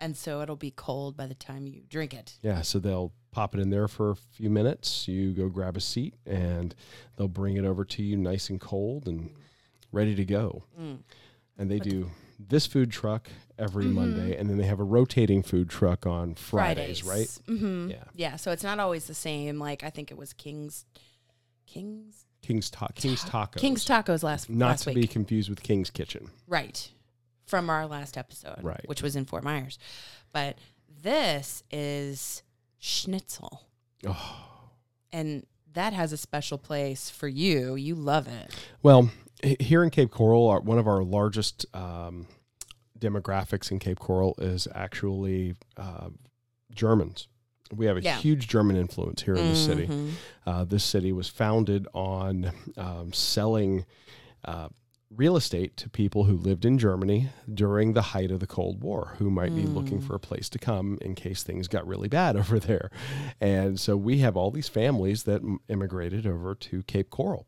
and 0.00 0.16
so 0.16 0.40
it'll 0.40 0.56
be 0.56 0.70
cold 0.70 1.16
by 1.16 1.26
the 1.26 1.34
time 1.34 1.66
you 1.66 1.82
drink 1.88 2.14
it 2.14 2.38
Yeah, 2.42 2.62
so 2.62 2.78
they'll 2.78 3.12
pop 3.30 3.54
it 3.54 3.60
in 3.60 3.70
there 3.70 3.88
for 3.88 4.10
a 4.10 4.16
few 4.16 4.50
minutes. 4.50 5.06
You 5.08 5.32
go 5.32 5.48
grab 5.48 5.76
a 5.76 5.80
seat, 5.80 6.14
and 6.26 6.74
they'll 7.16 7.28
bring 7.28 7.56
it 7.56 7.64
over 7.64 7.84
to 7.84 8.02
you 8.02 8.16
nice 8.16 8.48
and 8.50 8.60
cold 8.60 9.06
and 9.06 9.30
ready 9.92 10.14
to 10.14 10.24
go. 10.24 10.64
Mm. 10.80 10.98
And 11.58 11.70
they 11.70 11.78
do 11.78 12.10
this 12.38 12.66
food 12.66 12.90
truck 12.90 13.28
every 13.58 13.86
Monday, 13.86 14.36
and 14.36 14.48
then 14.48 14.56
they 14.58 14.66
have 14.66 14.80
a 14.80 14.84
rotating 14.84 15.42
food 15.42 15.68
truck 15.68 16.06
on 16.06 16.34
Fridays, 16.34 17.02
right? 17.02 17.26
Mm-hmm. 17.48 17.90
Yeah. 17.90 18.04
Yeah. 18.14 18.36
So 18.36 18.52
it's 18.52 18.62
not 18.62 18.78
always 18.78 19.06
the 19.06 19.14
same. 19.14 19.58
Like 19.58 19.82
I 19.82 19.90
think 19.90 20.10
it 20.10 20.16
was 20.16 20.32
King's, 20.32 20.84
King's, 21.66 22.26
King's 22.42 22.70
ta- 22.70 22.88
King's 22.94 23.24
Tacos. 23.24 23.56
King's 23.56 23.84
Tacos 23.84 24.22
last 24.22 24.48
week. 24.48 24.56
Not 24.58 24.68
last 24.68 24.84
to 24.84 24.90
week. 24.90 25.02
be 25.02 25.06
confused 25.08 25.50
with 25.50 25.62
King's 25.62 25.90
Kitchen. 25.90 26.30
right. 26.46 26.90
From 27.48 27.68
our 27.70 27.86
last 27.86 28.16
episode, 28.18 28.62
Right. 28.62 28.82
which 28.86 29.02
was 29.02 29.16
in 29.16 29.24
Fort 29.24 29.42
Myers, 29.42 29.78
but 30.32 30.58
this 31.02 31.62
is 31.70 32.42
schnitzel, 32.78 33.62
Oh. 34.06 34.70
and 35.12 35.44
that 35.72 35.92
has 35.94 36.12
a 36.12 36.16
special 36.16 36.58
place 36.58 37.08
for 37.10 37.26
you. 37.28 37.74
You 37.74 37.94
love 37.94 38.28
it. 38.28 38.54
Well, 38.82 39.10
here 39.60 39.82
in 39.82 39.90
Cape 39.90 40.10
Coral, 40.10 40.48
our, 40.48 40.60
one 40.60 40.78
of 40.78 40.86
our 40.86 41.02
largest 41.02 41.64
um, 41.74 42.26
demographics 42.98 43.70
in 43.70 43.78
Cape 43.78 43.98
Coral 43.98 44.34
is 44.38 44.68
actually 44.74 45.54
uh, 45.76 46.08
Germans. 46.74 47.28
We 47.74 47.86
have 47.86 47.96
a 47.98 48.02
Yeah. 48.02 48.16
huge 48.18 48.48
German 48.48 48.76
influence 48.76 49.22
here 49.22 49.34
in 49.36 49.48
the 49.48 49.54
city. 49.56 49.88
Uh, 50.46 50.64
this 50.64 50.82
city 50.84 51.12
was 51.12 51.28
founded 51.28 51.86
on 51.94 52.50
um, 52.76 53.12
selling 53.12 53.84
uh, 54.44 54.68
real 55.10 55.36
estate 55.36 55.76
to 55.78 55.88
people 55.88 56.24
who 56.24 56.36
lived 56.36 56.64
in 56.64 56.76
Germany 56.78 57.30
during 57.52 57.94
the 57.94 58.02
height 58.02 58.30
of 58.30 58.40
the 58.40 58.46
Cold 58.46 58.82
War, 58.82 59.14
who 59.18 59.30
might 59.30 59.54
be 59.54 59.62
looking 59.62 60.00
Mm. 60.00 60.06
for 60.06 60.14
a 60.14 60.20
place 60.20 60.48
to 60.50 60.58
come 60.58 60.98
in 61.00 61.14
case 61.14 61.42
things 61.42 61.66
got 61.66 61.86
really 61.86 62.08
bad 62.08 62.36
over 62.36 62.58
there. 62.58 62.90
And 63.40 63.80
so 63.80 63.96
we 63.96 64.18
have 64.18 64.36
all 64.36 64.50
these 64.50 64.68
families 64.68 65.22
that 65.24 65.40
immigrated 65.68 66.26
over 66.26 66.54
to 66.54 66.82
Cape 66.82 67.08
Coral. 67.10 67.46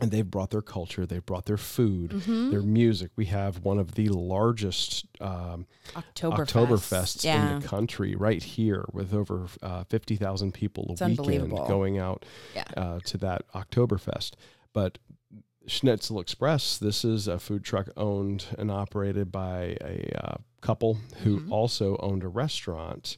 And 0.00 0.12
they've 0.12 0.30
brought 0.30 0.50
their 0.50 0.62
culture, 0.62 1.04
they've 1.04 1.26
brought 1.26 1.46
their 1.46 1.56
food, 1.56 2.12
Mhm. 2.12 2.52
their 2.52 2.62
music. 2.62 3.10
We 3.16 3.26
have 3.26 3.64
one 3.64 3.78
of 3.80 3.94
the 3.96 4.08
largest 4.10 5.06
um, 5.20 5.66
Oktoberfest. 5.94 6.46
Oktoberfests 6.46 7.24
Yeah. 7.24 7.54
in 7.56 7.60
the 7.60 7.66
country 7.66 8.14
right 8.14 8.42
here 8.42 8.84
with 8.92 9.12
over 9.12 9.48
uh, 9.60 9.82
50,000 9.84 10.54
people 10.54 10.86
a 10.88 10.92
It's 10.92 11.02
weekend 11.20 11.50
going 11.50 11.98
out 11.98 12.24
Yeah. 12.54 12.64
uh, 12.76 13.00
to 13.06 13.18
that 13.18 13.42
Oktoberfest. 13.52 14.34
But 14.72 14.98
Schnitzel 15.68 16.18
Express, 16.20 16.78
this 16.78 17.04
is 17.04 17.28
a 17.28 17.38
food 17.38 17.62
truck 17.64 17.88
owned 17.96 18.46
and 18.58 18.70
operated 18.70 19.30
by 19.30 19.76
a 19.80 20.10
uh, 20.24 20.36
couple 20.60 20.94
who 21.22 21.40
Mhm. 21.40 21.52
also 21.52 21.96
owned 21.98 22.24
a 22.24 22.28
restaurant. 22.28 23.16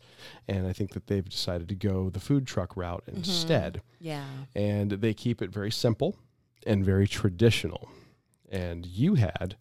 And 0.48 0.66
I 0.66 0.72
think 0.72 0.92
that 0.92 1.06
they've 1.06 1.26
decided 1.28 1.68
to 1.68 1.74
go 1.74 2.10
the 2.10 2.20
food 2.20 2.46
truck 2.46 2.76
route 2.76 3.04
Mm-hmm. 3.06 3.18
instead. 3.18 3.82
Yeah. 4.00 4.26
And 4.54 4.90
they 4.92 5.14
keep 5.14 5.40
it 5.40 5.50
very 5.50 5.70
simple 5.70 6.16
and 6.66 6.84
very 6.84 7.06
traditional. 7.08 7.88
And 8.50 8.84
you 8.84 9.14
had 9.14 9.56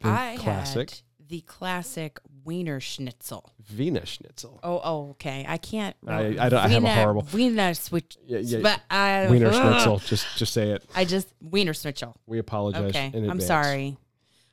the 0.00 0.08
I 0.08 0.36
classic 0.38 0.90
had 0.90 1.02
the 1.28 1.40
classic 1.42 2.18
Wiener 2.46 2.80
Schnitzel. 2.80 3.52
Wiener 3.76 4.06
Schnitzel. 4.06 4.60
Oh, 4.62 4.80
oh, 4.82 5.10
okay. 5.10 5.44
I 5.46 5.58
can't. 5.58 5.96
I- 6.06 6.36
I 6.38 6.48
don't- 6.48 6.54
I 6.54 6.68
have 6.68 6.84
a 6.84 6.94
horrible- 6.94 7.26
Wiener 7.34 7.74
switch. 7.74 8.16
Yeah, 8.24 8.38
yeah. 8.38 8.60
But 8.62 8.80
I, 8.88 9.26
Wiener. 9.28 9.52
Schnitzel. 9.52 9.98
Just 9.98 10.26
just 10.38 10.52
say 10.54 10.70
it. 10.70 10.84
I 10.94 11.04
just 11.04 11.28
Wiener 11.42 11.74
Schnitzel. 11.74 12.16
We 12.26 12.38
apologize. 12.38 12.90
Okay, 12.90 13.12
I'm 13.28 13.40
sorry. 13.40 13.98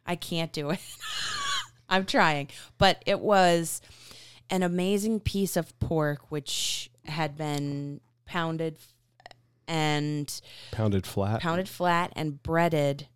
I 0.06 0.16
can't 0.16 0.52
do 0.52 0.72
it. 0.72 0.80
I'm 1.90 2.06
trying, 2.06 2.50
but 2.80 3.02
it 3.06 3.20
was 3.20 3.82
an 4.50 4.64
amazing 4.64 5.20
piece 5.20 5.56
of 5.56 5.78
pork 5.80 6.32
which 6.32 6.90
had 7.06 7.38
been 7.38 8.02
pounded 8.26 8.78
and 9.68 10.42
Pounded 10.72 11.06
flat. 11.06 11.40
pounded 11.42 11.70
flat 11.70 12.12
and 12.16 12.42
breaded 12.44 13.08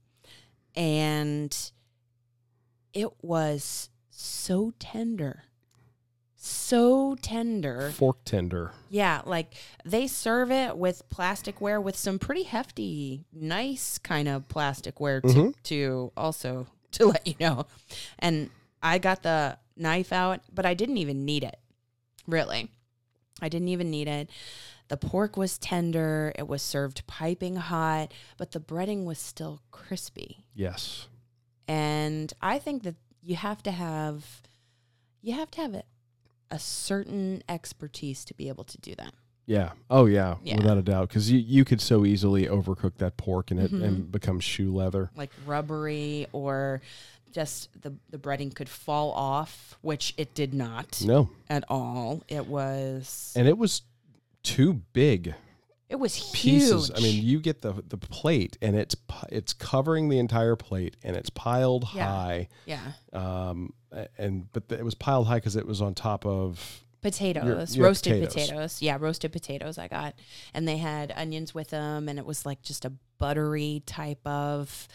and 0.75 1.71
it 2.93 3.09
was 3.21 3.89
so 4.19 4.73
tender. 4.79 5.43
So 6.35 7.15
tender. 7.21 7.91
Fork 7.91 8.17
tender. 8.25 8.71
Yeah, 8.89 9.21
like 9.25 9.53
they 9.85 10.07
serve 10.07 10.51
it 10.51 10.75
with 10.75 11.03
plasticware 11.09 11.81
with 11.81 11.95
some 11.95 12.17
pretty 12.17 12.43
hefty, 12.43 13.25
nice 13.31 13.99
kind 13.99 14.27
of 14.27 14.47
plasticware 14.47 15.21
to, 15.21 15.27
Mhm. 15.27 15.53
to 15.63 16.11
also 16.17 16.65
to 16.93 17.05
let 17.07 17.27
you 17.27 17.35
know. 17.39 17.67
And 18.17 18.49
I 18.81 18.97
got 18.97 19.21
the 19.21 19.59
knife 19.75 20.11
out, 20.11 20.41
but 20.51 20.65
I 20.65 20.73
didn't 20.73 20.97
even 20.97 21.23
need 21.23 21.43
it. 21.43 21.59
Really. 22.25 22.71
I 23.39 23.49
didn't 23.49 23.67
even 23.67 23.91
need 23.91 24.07
it. 24.07 24.31
The 24.87 24.97
pork 24.97 25.37
was 25.37 25.59
tender, 25.59 26.31
it 26.35 26.47
was 26.47 26.63
served 26.63 27.05
piping 27.05 27.57
hot, 27.57 28.13
but 28.37 28.51
the 28.51 28.59
breading 28.59 29.05
was 29.05 29.19
still 29.19 29.61
crispy. 29.69 30.45
Yes. 30.55 31.07
And 31.67 32.33
I 32.41 32.57
think 32.57 32.81
that 32.83 32.95
you 33.27 33.35
have 33.35 33.61
to 33.63 33.71
have 33.71 34.41
you 35.21 35.33
have 35.33 35.51
to 35.51 35.61
have 35.61 35.73
a, 35.73 35.83
a 36.49 36.57
certain 36.59 37.43
expertise 37.49 38.23
to 38.25 38.33
be 38.33 38.47
able 38.47 38.63
to 38.63 38.77
do 38.77 38.95
that. 38.95 39.13
Yeah. 39.45 39.71
Oh 39.89 40.05
yeah. 40.05 40.35
Yeah. 40.43 40.57
Without 40.57 40.77
a 40.77 40.81
doubt, 40.81 41.09
because 41.09 41.29
you 41.31 41.39
you 41.39 41.65
could 41.65 41.81
so 41.81 42.05
easily 42.05 42.45
overcook 42.47 42.95
that 42.97 43.17
pork 43.17 43.51
and 43.51 43.59
it 43.59 43.71
Mhm. 43.71 43.83
and 43.83 44.11
become 44.11 44.39
shoe 44.39 44.73
leather. 44.73 45.11
like 45.15 45.31
rubbery 45.45 46.27
or 46.31 46.81
just 47.31 47.69
the 47.81 47.93
the 48.09 48.17
breading 48.17 48.53
could 48.55 48.69
fall 48.69 49.11
off, 49.11 49.77
which 49.81 50.13
it 50.17 50.33
did 50.33 50.53
not 50.53 51.01
No, 51.05 51.29
at 51.49 51.65
all. 51.69 52.23
It 52.29 52.47
was 52.47 53.33
and 53.35 53.47
it 53.47 53.57
was 53.57 53.81
too 54.43 54.81
big 54.93 55.33
it 55.89 55.95
was 55.97 56.15
huge. 56.15 56.33
pieces. 56.61 56.91
I 56.95 56.99
mean, 56.99 57.23
you 57.23 57.39
get 57.39 57.61
the 57.61 57.73
the 57.87 57.97
plate, 57.97 58.57
and 58.61 58.75
it's 58.75 58.95
it's 59.29 59.53
covering 59.53 60.09
the 60.09 60.19
entire 60.19 60.55
plate, 60.55 60.97
and 61.03 61.15
it's 61.15 61.29
piled 61.29 61.87
Yeah. 61.93 62.05
high. 62.11 62.47
yeah, 62.65 62.91
Um, 63.13 63.73
and 64.17 64.51
but 64.51 64.63
it 64.71 64.83
was 64.83 64.95
piled 64.95 65.27
high 65.27 65.37
because 65.37 65.55
it 65.55 65.65
was 65.65 65.81
on 65.81 65.93
top 65.95 66.25
of 66.25 66.83
potatoes, 67.01 67.75
you 67.75 67.83
had 67.83 67.87
roasted 67.87 68.21
potatoes. 68.21 68.47
potatoes. 68.47 68.81
Yeah, 68.81 68.97
roasted 68.99 69.31
potatoes. 69.31 69.77
I 69.77 69.87
got, 69.87 70.15
and 70.53 70.67
they 70.67 70.77
had 70.77 71.13
onions 71.15 71.53
with 71.53 71.69
them, 71.69 72.09
and 72.09 72.19
it 72.19 72.25
was 72.25 72.45
like 72.45 72.61
just 72.61 72.83
a 72.85 72.91
buttery 73.17 73.81
type 73.85 74.25
of 74.27 74.87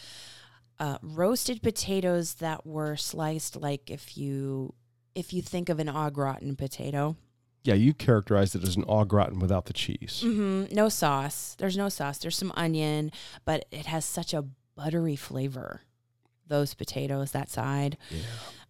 uh, 0.79 0.99
roasted 1.03 1.63
potatoes 1.63 2.35
that 2.35 2.67
were 2.67 2.97
sliced 2.97 3.57
like 3.57 3.91
if 3.91 4.17
you 4.19 4.75
if 5.15 5.33
you 5.33 5.41
think 5.43 5.69
of 5.69 5.79
an 5.79 5.89
au 5.89 6.11
gratin 6.11 6.57
potato. 6.57 7.17
Yeah. 7.65 7.75
You 7.75 7.95
characterized 7.95 8.55
it 8.55 8.63
as 8.63 8.77
an 8.77 8.85
au 8.89 9.05
gratin 9.05 9.39
without 9.39 9.67
the 9.67 9.73
cheese. 9.73 10.23
Mm-hmm. 10.25 10.75
No 10.75 10.89
sauce. 10.89 11.55
There's 11.59 11.77
no 11.77 11.89
sauce. 11.89 12.19
There's 12.19 12.37
some 12.37 12.53
onion, 12.57 13.13
but 13.45 13.67
it 13.71 13.87
has 13.87 14.05
such 14.05 14.35
a 14.35 14.45
buttery 14.75 15.17
flavor. 15.17 15.83
Those 16.49 16.75
potatoes, 16.75 17.33
that 17.33 17.51
side. 17.51 17.97
Yeah. 18.11 18.21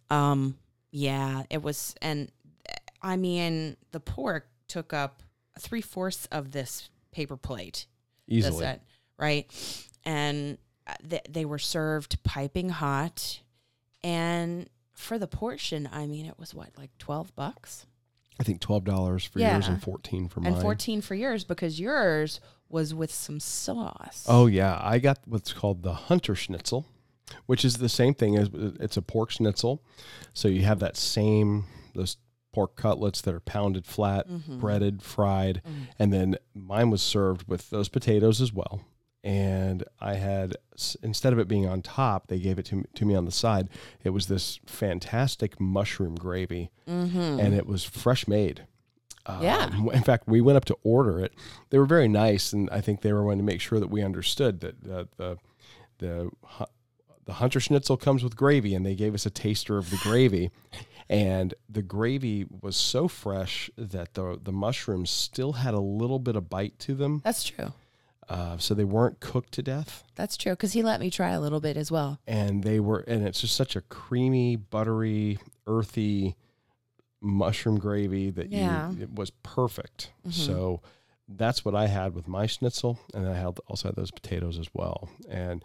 Um, 0.09 0.57
yeah, 0.91 1.43
it 1.49 1.63
was, 1.63 1.95
and 2.01 2.31
uh, 2.69 2.73
I 3.01 3.17
mean, 3.17 3.77
the 3.91 3.99
pork 3.99 4.47
took 4.67 4.93
up 4.93 5.23
three 5.59 5.81
fourths 5.81 6.27
of 6.31 6.51
this 6.51 6.89
paper 7.11 7.35
plate. 7.35 7.87
Easily. 8.27 8.59
set, 8.63 8.85
right? 9.17 9.51
And 10.05 10.57
uh, 10.87 10.93
they, 11.03 11.21
they 11.29 11.45
were 11.45 11.59
served 11.59 12.23
piping 12.23 12.69
hot, 12.69 13.41
and 14.03 14.69
for 14.93 15.17
the 15.17 15.27
portion, 15.27 15.89
I 15.91 16.05
mean, 16.05 16.25
it 16.25 16.39
was 16.39 16.53
what 16.53 16.69
like 16.77 16.91
twelve 16.99 17.35
bucks. 17.35 17.85
I 18.39 18.43
think 18.43 18.59
twelve 18.61 18.83
dollars 18.83 19.25
for 19.25 19.39
yours 19.39 19.67
and 19.67 19.81
fourteen 19.81 20.27
for 20.27 20.39
mine. 20.41 20.53
and 20.53 20.61
14 20.61 21.01
for 21.01 21.15
yours 21.15 21.43
because 21.43 21.79
yours 21.79 22.39
was 22.69 22.93
with 22.93 23.13
some 23.13 23.39
sauce. 23.39 24.25
Oh 24.27 24.47
yeah, 24.47 24.79
I 24.81 24.99
got 24.99 25.19
what's 25.25 25.53
called 25.53 25.83
the 25.83 25.93
Hunter 25.93 26.33
Schnitzel, 26.35 26.85
which 27.45 27.63
is 27.63 27.77
the 27.77 27.89
same 27.89 28.13
thing 28.13 28.35
as 28.37 28.49
it's 28.79 28.97
a 28.97 29.01
pork 29.01 29.29
schnitzel. 29.31 29.83
So 30.33 30.47
you 30.47 30.63
have 30.63 30.79
that 30.79 30.97
same 30.97 31.65
those 31.93 32.17
pork 32.51 32.75
cutlets 32.75 33.21
that 33.21 33.33
are 33.33 33.39
pounded 33.39 33.85
flat, 33.85 34.27
Mhm. 34.29 34.59
breaded, 34.59 35.01
fried, 35.01 35.61
Mm. 35.67 35.87
and 35.99 36.13
then 36.13 36.35
mine 36.53 36.89
was 36.91 37.01
served 37.01 37.47
with 37.47 37.69
those 37.71 37.89
potatoes 37.89 38.41
as 38.41 38.51
well. 38.53 38.81
And 39.23 39.85
I 40.01 40.15
had 40.15 40.57
instead 41.01 41.31
of 41.31 41.39
it 41.39 41.47
being 41.47 41.65
on 41.67 41.81
top, 41.81 42.27
they 42.27 42.39
gave 42.39 42.59
it 42.59 42.65
to 42.65 42.75
me, 42.77 42.83
to 42.95 43.05
me 43.05 43.15
on 43.15 43.23
the 43.25 43.31
side. 43.31 43.69
It 44.03 44.09
was 44.09 44.27
this 44.27 44.59
fantastic 44.65 45.59
mushroom 45.61 46.15
gravy, 46.15 46.71
Mhm. 46.87 47.39
and 47.41 47.53
it 47.53 47.65
was 47.65 47.83
fresh 47.85 48.27
made. 48.27 48.65
Yeah. 49.41 49.69
Um, 49.71 49.89
in 49.93 50.03
fact, 50.03 50.27
we 50.27 50.41
went 50.41 50.57
up 50.57 50.65
to 50.65 50.77
order 50.83 51.19
it. 51.21 51.31
They 51.69 51.79
were 51.79 51.85
very 51.85 52.09
nice, 52.09 52.51
and 52.51 52.69
I 52.71 52.81
think 52.81 52.99
they 53.01 53.13
were 53.13 53.23
wanting 53.23 53.39
to 53.39 53.45
make 53.45 53.61
sure 53.61 53.79
that 53.79 53.87
we 53.89 54.01
understood 54.03 54.59
that 54.59 54.83
the 54.83 55.07
the 55.15 55.37
the, 55.99 56.29
the 57.23 57.33
hunter 57.33 57.61
schnitzel 57.61 57.95
comes 57.95 58.23
with 58.23 58.35
gravy, 58.35 58.75
and 58.75 58.85
they 58.85 58.95
gave 58.95 59.13
us 59.13 59.25
a 59.25 59.29
taster 59.29 59.77
of 59.77 59.89
the 59.89 59.97
gravy, 60.03 60.51
and 61.09 61.53
the 61.69 61.81
gravy 61.81 62.45
was 62.61 62.75
so 62.75 63.07
fresh 63.07 63.69
that 63.77 64.15
the 64.15 64.37
the 64.43 64.51
mushrooms 64.51 65.09
still 65.09 65.53
had 65.53 65.73
a 65.73 65.79
little 65.79 66.19
bit 66.19 66.35
of 66.35 66.49
bite 66.49 66.77
to 66.79 66.93
them, 66.93 67.21
That's 67.23 67.45
true. 67.45 67.71
Uh, 68.29 68.57
so 68.57 68.73
they 68.73 68.83
weren't 68.83 69.19
cooked 69.19 69.51
to 69.53 69.61
death, 69.61 70.03
That's 70.15 70.37
true 70.37 70.53
because 70.53 70.73
he 70.73 70.81
let 70.83 70.99
me 70.99 71.09
try 71.09 71.31
a 71.31 71.39
little 71.41 71.59
bit 71.59 71.77
as 71.77 71.91
well. 71.91 72.19
and 72.27 72.63
they 72.63 72.79
were, 72.79 72.99
and 73.07 73.25
it's 73.27 73.41
just 73.41 73.55
such 73.55 73.75
a 73.75 73.81
creamy, 73.81 74.55
buttery, 74.55 75.39
earthy 75.67 76.35
mushroom 77.21 77.79
gravy 77.79 78.29
that 78.31 78.51
Yeah. 78.51 78.91
you 78.91 79.03
it 79.03 79.15
was 79.15 79.29
perfect. 79.29 80.11
Mhm. 80.27 80.33
So 80.33 80.81
that's 81.27 81.63
what 81.63 81.73
I 81.75 81.87
had 81.87 82.13
with 82.13 82.27
my 82.27 82.45
schnitzel, 82.47 82.99
and 83.13 83.27
I 83.27 83.35
had 83.35 83.57
also 83.67 83.87
had 83.87 83.95
those 83.95 84.11
potatoes 84.11 84.59
as 84.59 84.67
well. 84.73 85.09
And 85.29 85.63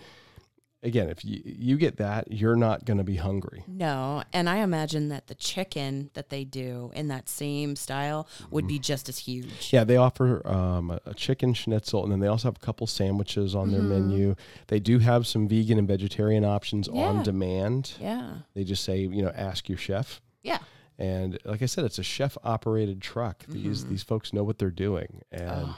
again, 0.83 1.09
if 1.09 1.25
you 1.25 1.41
you 1.45 1.77
get 1.77 1.97
that, 1.97 2.31
you're 2.33 2.57
not 2.57 2.85
going 2.85 2.99
to 2.99 3.05
be 3.05 3.17
hungry. 3.17 3.65
No, 3.67 4.23
and 4.33 4.49
I 4.49 4.59
imagine 4.59 5.09
that 5.09 5.27
the 5.27 5.35
chicken 5.35 6.11
that 6.15 6.29
they 6.31 6.45
do 6.45 6.91
in 6.95 7.09
that 7.09 7.29
same 7.29 7.77
style 7.77 8.29
would 8.51 8.67
be 8.67 8.79
just 8.79 9.09
as 9.09 9.19
huge. 9.19 9.47
Mm-hmm. 9.47 9.77
Yeah, 9.77 9.85
they 9.85 9.97
offer 9.97 10.47
um, 10.47 10.91
a, 10.91 11.01
a 11.07 11.15
chicken 11.15 11.55
schnitzel, 11.55 12.03
and 12.03 12.13
then 12.13 12.21
they 12.21 12.29
also 12.29 12.49
have 12.49 12.57
a 12.57 12.65
couple 12.65 12.87
sandwiches 12.87 13.55
on 13.55 13.71
their 13.73 13.81
Mhm. 13.81 13.89
menu. 14.09 14.35
They 14.69 14.81
do 14.81 14.99
have 14.99 15.27
some 15.27 15.49
vegan 15.49 15.79
and 15.79 15.89
vegetarian 15.89 16.45
options 16.45 16.89
Yeah. 16.93 17.09
on 17.09 17.23
demand. 17.23 17.93
Yeah. 18.01 18.39
They 18.55 18.65
just 18.65 18.85
say, 18.85 19.01
you 19.01 19.23
know, 19.23 19.33
ask 19.35 19.69
your 19.69 19.79
chef. 19.79 20.21
Yeah. 20.43 20.59
And 20.99 21.39
like 21.45 21.63
I 21.63 21.67
said, 21.67 21.85
it's 21.85 21.99
a 21.99 22.03
chef 22.03 22.37
operated 22.43 23.01
truck. 23.01 23.45
These 23.47 23.85
Mhm. 23.85 23.89
these 23.91 24.03
folks 24.03 24.33
know 24.33 24.43
what 24.45 24.59
they're 24.59 24.71
doing, 24.71 25.23
and 25.31 25.67
Oh, 25.69 25.77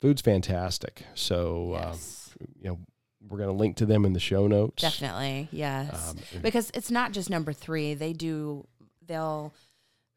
food's 0.00 0.22
fantastic. 0.22 1.04
So 1.14 1.72
uh, 1.74 1.90
yes. 1.92 2.34
you 2.60 2.68
know, 2.70 2.78
we're 3.28 3.38
going 3.38 3.50
to 3.50 3.56
link 3.56 3.76
to 3.76 3.86
them 3.86 4.04
in 4.04 4.12
the 4.12 4.20
show 4.20 4.46
notes. 4.46 4.82
Definitely, 4.82 5.48
yes. 5.52 6.10
Um, 6.10 6.16
because 6.42 6.70
it's 6.74 6.90
not 6.90 7.12
just 7.12 7.30
number 7.30 7.52
three. 7.52 7.94
They 7.94 8.12
do. 8.12 8.66
They'll 9.06 9.52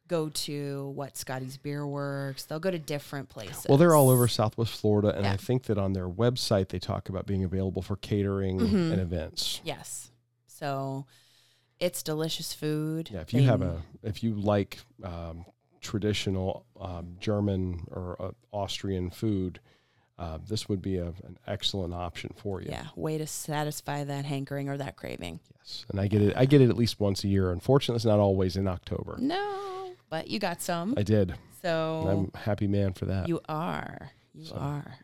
go 0.08 0.30
to 0.30 0.91
what 0.96 1.18
Scotty's 1.18 1.58
Bierwerks. 1.58 2.46
They'll 2.48 2.60
go 2.60 2.70
to 2.72 2.78
different 2.80 3.30
places. 3.30 3.65
Well, 3.68 3.78
they're 3.78 3.96
all 3.96 4.10
over 4.10 4.28
Southwest 4.28 4.80
Florida, 4.80 5.15
and 5.15 5.26
I 5.26 5.36
think 5.38 5.63
that 5.63 5.78
on 5.78 5.94
their 5.94 6.08
website 6.08 6.70
they 6.70 6.78
talk 6.80 7.10
about 7.10 7.26
being 7.26 7.44
available 7.44 7.82
for 7.82 7.96
catering 7.96 8.60
Mhm. 8.60 8.91
and 8.91 9.02
events. 9.02 9.62
Yes. 9.63 10.12
So 10.48 11.06
it's 11.80 12.04
delicious 12.04 12.54
food. 12.54 13.10
Yeah, 13.12 13.22
if 13.22 13.34
you 13.34 13.39
They- 13.41 13.46
have 13.48 13.62
a, 13.63 13.82
if 14.04 14.22
you 14.24 14.36
like 14.36 14.78
um, 15.04 15.46
traditional 15.82 16.65
um, 16.80 17.18
German 17.20 17.88
or 17.91 18.22
uh, 18.22 18.32
Austrian 18.52 19.10
food, 19.10 19.60
uh, 20.17 20.38
this 20.47 20.69
would 20.69 20.82
be 20.82 20.97
a, 20.97 21.08
an 21.08 21.38
excellent 21.47 21.93
option 21.93 22.32
for 22.38 22.62
you. 22.62 22.67
yeah 22.69 22.86
way 22.95 23.17
to 23.17 23.28
satisfy 23.28 24.04
that 24.04 24.25
hankering 24.25 24.69
or 24.69 24.78
that 24.78 24.95
craving. 24.95 25.39
Yes, 25.60 25.86
and 25.89 25.99
I 25.99 26.08
get 26.08 26.21
it. 26.21 26.34
I 26.38 26.45
get 26.45 26.62
it 26.62 26.69
at 26.69 26.78
least 26.78 26.99
once 26.99 27.23
a 27.23 27.28
year. 27.28 27.51
Unfortunately, 27.51 27.97
it's 27.97 28.06
not 28.06 28.19
always 28.19 28.56
in 28.56 28.67
October. 28.67 29.17
No, 29.19 29.91
but 30.10 30.28
you 30.30 30.39
got 30.39 30.62
some. 30.62 30.93
I 30.97 31.04
did. 31.04 31.32
and 31.32 31.39
so 31.62 32.08
I'm 32.08 32.32
a 32.34 32.38
happy 32.45 32.67
man 32.67 32.93
for 32.93 33.06
that. 33.06 33.28
you 33.28 33.41
are. 33.49 34.12
You 34.34 34.45
So- 34.45 34.56
are. 34.56 34.95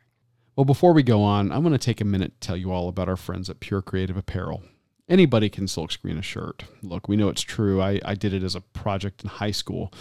Well, 0.57 0.65
before 0.65 0.93
we 0.93 1.01
go 1.01 1.23
on, 1.23 1.51
I'm 1.51 1.61
going 1.61 1.71
to 1.71 1.77
take 1.79 2.01
a 2.01 2.05
minute 2.05 2.39
to 2.39 2.47
tell 2.47 2.57
you 2.57 2.71
all 2.71 2.89
about 2.89 3.07
our 3.07 3.15
friends 3.15 3.49
at 3.49 3.61
Pure 3.61 3.83
Creative 3.83 4.17
Apparel. 4.17 4.61
Anybody 5.07 5.49
can 5.49 5.65
silkscreen 5.65 6.19
a 6.19 6.21
shirt. 6.21 6.65
Look, 6.83 7.07
we 7.07 7.15
know 7.15 7.29
it's 7.29 7.41
true. 7.41 7.81
I, 7.81 7.99
I 8.05 8.15
did 8.15 8.33
it 8.33 8.43
as 8.43 8.53
a 8.53 8.61
project 8.61 9.23
in 9.23 9.29
high 9.29 9.51
school. 9.51 9.91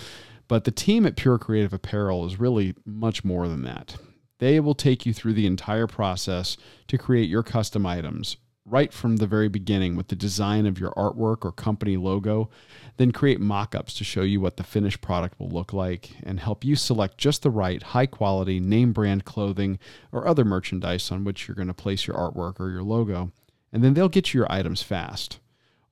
But 0.49 0.65
the 0.65 0.73
team 0.73 1.07
at 1.07 1.17
Pure 1.17 1.39
Creative 1.39 1.73
Apparel 1.73 2.27
is 2.27 2.41
really 2.41 2.75
much 2.85 3.25
more 3.25 3.47
than 3.49 3.63
that. 3.63 3.97
They 4.41 4.59
will 4.59 4.75
take 4.75 5.05
you 5.05 5.13
through 5.13 5.35
the 5.35 5.47
entire 5.47 5.87
process 5.87 6.57
to 6.89 6.97
create 6.97 7.29
your 7.29 7.43
custom 7.43 7.85
items, 7.85 8.39
right 8.65 8.91
from 8.91 9.17
the 9.17 9.27
very 9.27 9.49
beginning 9.49 9.97
with 9.97 10.09
the 10.09 10.17
design 10.17 10.65
of 10.65 10.81
your 10.81 10.93
artwork 10.93 11.45
or 11.45 11.53
company 11.53 11.99
logo, 11.99 12.49
then 12.97 13.13
create 13.13 13.39
mock 13.39 13.75
ups 13.75 13.93
to 13.95 14.05
show 14.05 14.23
you 14.23 14.41
what 14.41 14.57
the 14.57 14.63
finished 14.63 15.03
product 15.03 15.39
will 15.39 15.51
look 15.51 15.75
like 15.75 16.13
and 16.23 16.41
help 16.41 16.65
you 16.65 16.75
select 16.75 17.19
just 17.19 17.43
the 17.43 17.51
right 17.51 17.83
high 17.83 18.07
quality 18.07 18.61
name 18.61 18.93
brand 18.95 19.27
clothing 19.27 19.79
or 20.11 20.27
other 20.27 20.45
merchandise 20.45 21.11
on 21.11 21.23
which 21.23 21.47
you're 21.47 21.55
going 21.55 21.69
to 21.69 21.75
place 21.75 22.07
your 22.07 22.17
artwork 22.17 22.59
or 22.59 22.71
your 22.71 22.83
logo. 22.83 23.31
And 23.73 23.85
then 23.85 23.93
they'll 23.93 24.09
get 24.09 24.33
you 24.33 24.39
your 24.39 24.51
items 24.51 24.83
fast. 24.83 25.39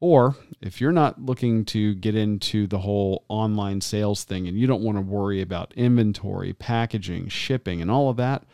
Or 0.00 0.36
if 0.60 0.80
you're 0.80 0.92
not 0.92 1.20
looking 1.20 1.64
to 1.66 1.94
get 1.94 2.14
into 2.14 2.68
the 2.68 2.78
whole 2.78 3.24
online 3.28 3.80
sales 3.80 4.24
thing 4.24 4.46
and 4.46 4.56
you 4.56 4.66
don't 4.66 4.82
want 4.82 4.96
to 4.96 5.02
worry 5.02 5.40
about 5.40 5.72
inventory, 5.74 6.52
packaging, 6.52 7.28
shipping, 7.28 7.82
and 7.82 7.90
all 7.90 8.08
of 8.08 8.16
that, 8.16 8.44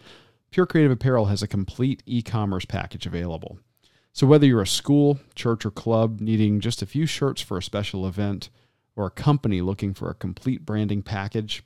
Pure 0.50 0.66
Creative 0.66 0.92
Apparel 0.92 1.26
has 1.26 1.42
a 1.42 1.48
complete 1.48 2.02
e 2.06 2.22
commerce 2.22 2.64
package 2.64 3.06
available. 3.06 3.58
So 4.12 4.26
whether 4.26 4.46
you're 4.46 4.62
a 4.62 4.66
school, 4.66 5.20
church, 5.34 5.66
or 5.66 5.70
club 5.70 6.20
needing 6.20 6.60
just 6.60 6.80
a 6.80 6.86
few 6.86 7.04
shirts 7.04 7.42
for 7.42 7.58
a 7.58 7.62
special 7.62 8.06
event, 8.06 8.48
or 8.96 9.06
a 9.06 9.10
company 9.10 9.60
looking 9.60 9.92
for 9.92 10.08
a 10.08 10.14
complete 10.14 10.64
branding 10.64 11.02
package, 11.02 11.64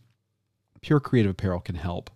Pure 0.80 1.00
Creative 1.00 1.32
Apparel 1.32 1.60
can 1.60 1.74
help. 1.74 2.08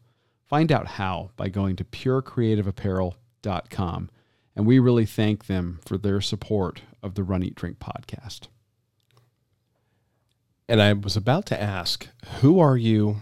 Find 0.46 0.72
out 0.72 0.86
how 0.86 1.32
by 1.36 1.50
going 1.50 1.76
to 1.76 1.84
purecreativeapparel.com. 1.84 4.10
And 4.54 4.66
we 4.66 4.78
really 4.78 5.06
thank 5.06 5.46
them 5.46 5.80
for 5.84 5.96
their 5.98 6.20
support 6.20 6.82
of 7.02 7.14
the 7.14 7.22
Run 7.22 7.42
Eat 7.42 7.54
Drink 7.54 7.78
podcast. 7.78 8.48
and 10.68 10.80
I 10.80 10.92
was 10.92 11.16
about 11.16 11.46
to 11.46 11.60
ask, 11.60 12.08
who 12.40 12.58
are 12.60 12.76
you, 12.76 13.16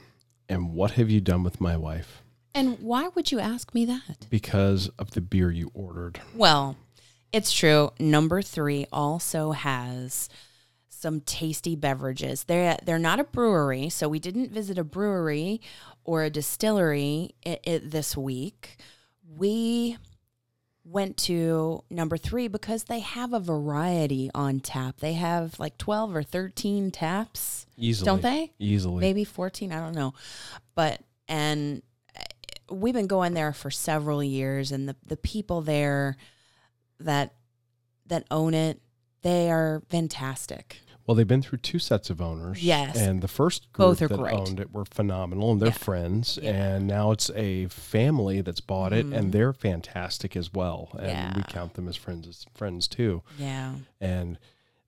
and 0.49 0.73
what 0.73 0.93
have 0.93 1.11
you 1.11 1.21
done 1.21 1.43
with 1.43 1.61
my 1.61 1.77
wife? 1.77 2.23
And 2.55 2.79
why 2.81 3.09
would 3.09 3.33
you 3.33 3.41
ask 3.41 3.75
me 3.75 3.85
that? 3.87 4.27
Because 4.29 4.89
of 4.99 5.13
the 5.13 5.21
beer 5.21 5.51
you 5.51 5.71
ordered. 5.75 6.21
Well, 6.35 6.77
it's 7.33 7.53
true. 7.53 7.91
Number 7.99 8.43
three 8.43 8.87
also 8.93 9.53
has 9.53 10.29
some 10.89 11.21
tasty 11.21 11.77
beverages. 11.77 12.45
They're 12.45 12.77
they're 12.85 12.99
not 12.99 13.21
a 13.21 13.25
brewery, 13.25 13.89
so 13.89 14.09
we 14.09 14.19
didn't 14.19 14.53
visit 14.53 14.79
a 14.79 14.85
brewery 14.85 15.61
or 16.05 16.25
a 16.25 16.31
distillery 16.31 17.35
i 17.47 17.59
i 17.67 17.81
this 17.83 18.17
week. 18.17 18.77
We 19.37 19.97
went 20.85 21.17
to 21.17 21.85
number 21.91 22.17
three 22.17 22.49
because 22.49 22.85
they 22.85 23.01
have 23.01 23.33
a 23.33 23.41
variety 23.41 24.31
on 24.35 24.61
tap. 24.61 24.97
They 25.01 25.13
have 25.15 25.59
like 25.61 25.77
twelve 25.79 26.15
or 26.17 26.23
thirteen 26.23 26.91
taps, 26.91 27.67
Easily. 27.77 28.07
don't 28.07 28.23
they? 28.23 28.53
Easily. 28.59 29.01
maybe 29.01 29.25
14 29.25 29.73
i 29.73 29.79
don't 29.79 29.95
know 29.95 30.13
but 30.75 31.01
and 31.29 31.83
uh, 32.17 32.75
we've 32.75 32.95
been 32.95 33.07
going 33.07 33.35
there 33.35 33.53
for 33.53 33.71
several 33.71 34.23
years 34.23 34.73
and 34.73 34.89
the, 34.89 34.97
the 35.07 35.17
people 35.17 35.61
there 35.63 36.17
that 36.99 37.35
that 38.07 38.25
own 38.31 38.55
it 38.55 38.81
they 39.23 39.51
are 39.51 39.83
fantastic 39.91 40.79
Well, 41.11 41.17
they've 41.17 41.27
been 41.27 41.43
through 41.43 41.59
two 41.59 41.81
sets 41.81 42.09
of 42.09 42.21
owners. 42.21 42.63
Yes. 42.63 42.97
And 42.97 43.21
the 43.21 43.27
first 43.27 43.73
group 43.73 43.89
Both 43.89 44.03
are 44.03 44.07
that 44.07 44.17
great. 44.17 44.33
owned 44.33 44.61
it 44.61 44.73
were 44.73 44.85
phenomenal 44.85 45.51
and 45.51 45.61
they're 45.61 45.71
Yeah. 45.71 45.73
friends. 45.75 46.39
Yeah. 46.41 46.51
And 46.77 46.87
now 46.87 47.11
it's 47.11 47.31
a 47.35 47.67
family 47.67 48.43
that's 48.43 48.61
bought 48.61 48.93
it 48.93 49.05
Mhm. 49.11 49.17
and 49.17 49.33
they're 49.33 49.53
fantastic 49.53 50.37
as 50.37 50.55
well. 50.55 50.91
And 51.01 51.35
we 51.35 51.43
count 51.49 51.75
them 51.75 51.89
as 51.89 51.97
friends 51.97 52.29
as 52.29 52.47
friends 52.55 52.87
too. 52.87 53.25
yeah 53.41 53.75
And 54.01 54.39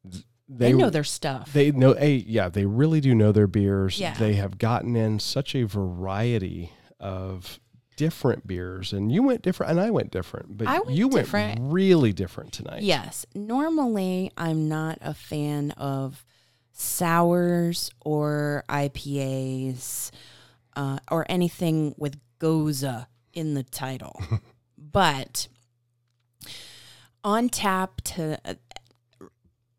th- 0.09 0.23
they, 0.49 0.71
they, 0.71 0.79
know 0.79 0.91
their 0.91 1.03
stuff 1.03 1.53
they 1.53 1.73
know 1.73 1.97
a 1.99 2.15
yeah, 2.19 2.49
they 2.49 2.67
really 2.67 3.01
do 3.01 3.17
know 3.17 3.33
their 3.33 3.49
beers. 3.49 3.99
Yeah. 3.99 4.15
They 4.15 4.35
have 4.35 4.59
gotten 4.59 4.95
in 4.95 5.19
such 5.19 5.57
a 5.57 5.65
variety 5.65 6.71
of 7.01 7.59
different 8.03 8.45
beers 8.49 8.93
and 8.93 9.13
you 9.13 9.23
went 9.23 9.43
different 9.43 9.71
and 9.71 9.81
I 9.81 9.91
went 9.91 10.11
different. 10.11 10.57
But 10.59 10.67
went 10.67 10.91
you 10.91 11.09
different. 11.09 11.61
went 11.61 11.73
really 11.73 12.13
different 12.13 12.53
tonight. 12.53 12.83
yes 12.83 13.25
normally 13.33 14.33
i'm 14.37 14.69
not 14.69 14.99
a 15.01 15.15
fan 15.15 15.71
of 15.73 16.25
sours 16.73 17.93
or 18.05 18.65
ipas 18.69 20.11
uh, 20.75 20.99
or 21.13 21.25
anything 21.29 21.95
with 21.97 22.19
gose 22.41 23.07
in 23.33 23.55
the 23.55 23.63
title 23.63 24.21
but 24.77 25.47
on 27.23 27.49
tap 27.49 28.01
to 28.03 28.37
uh, 28.45 28.55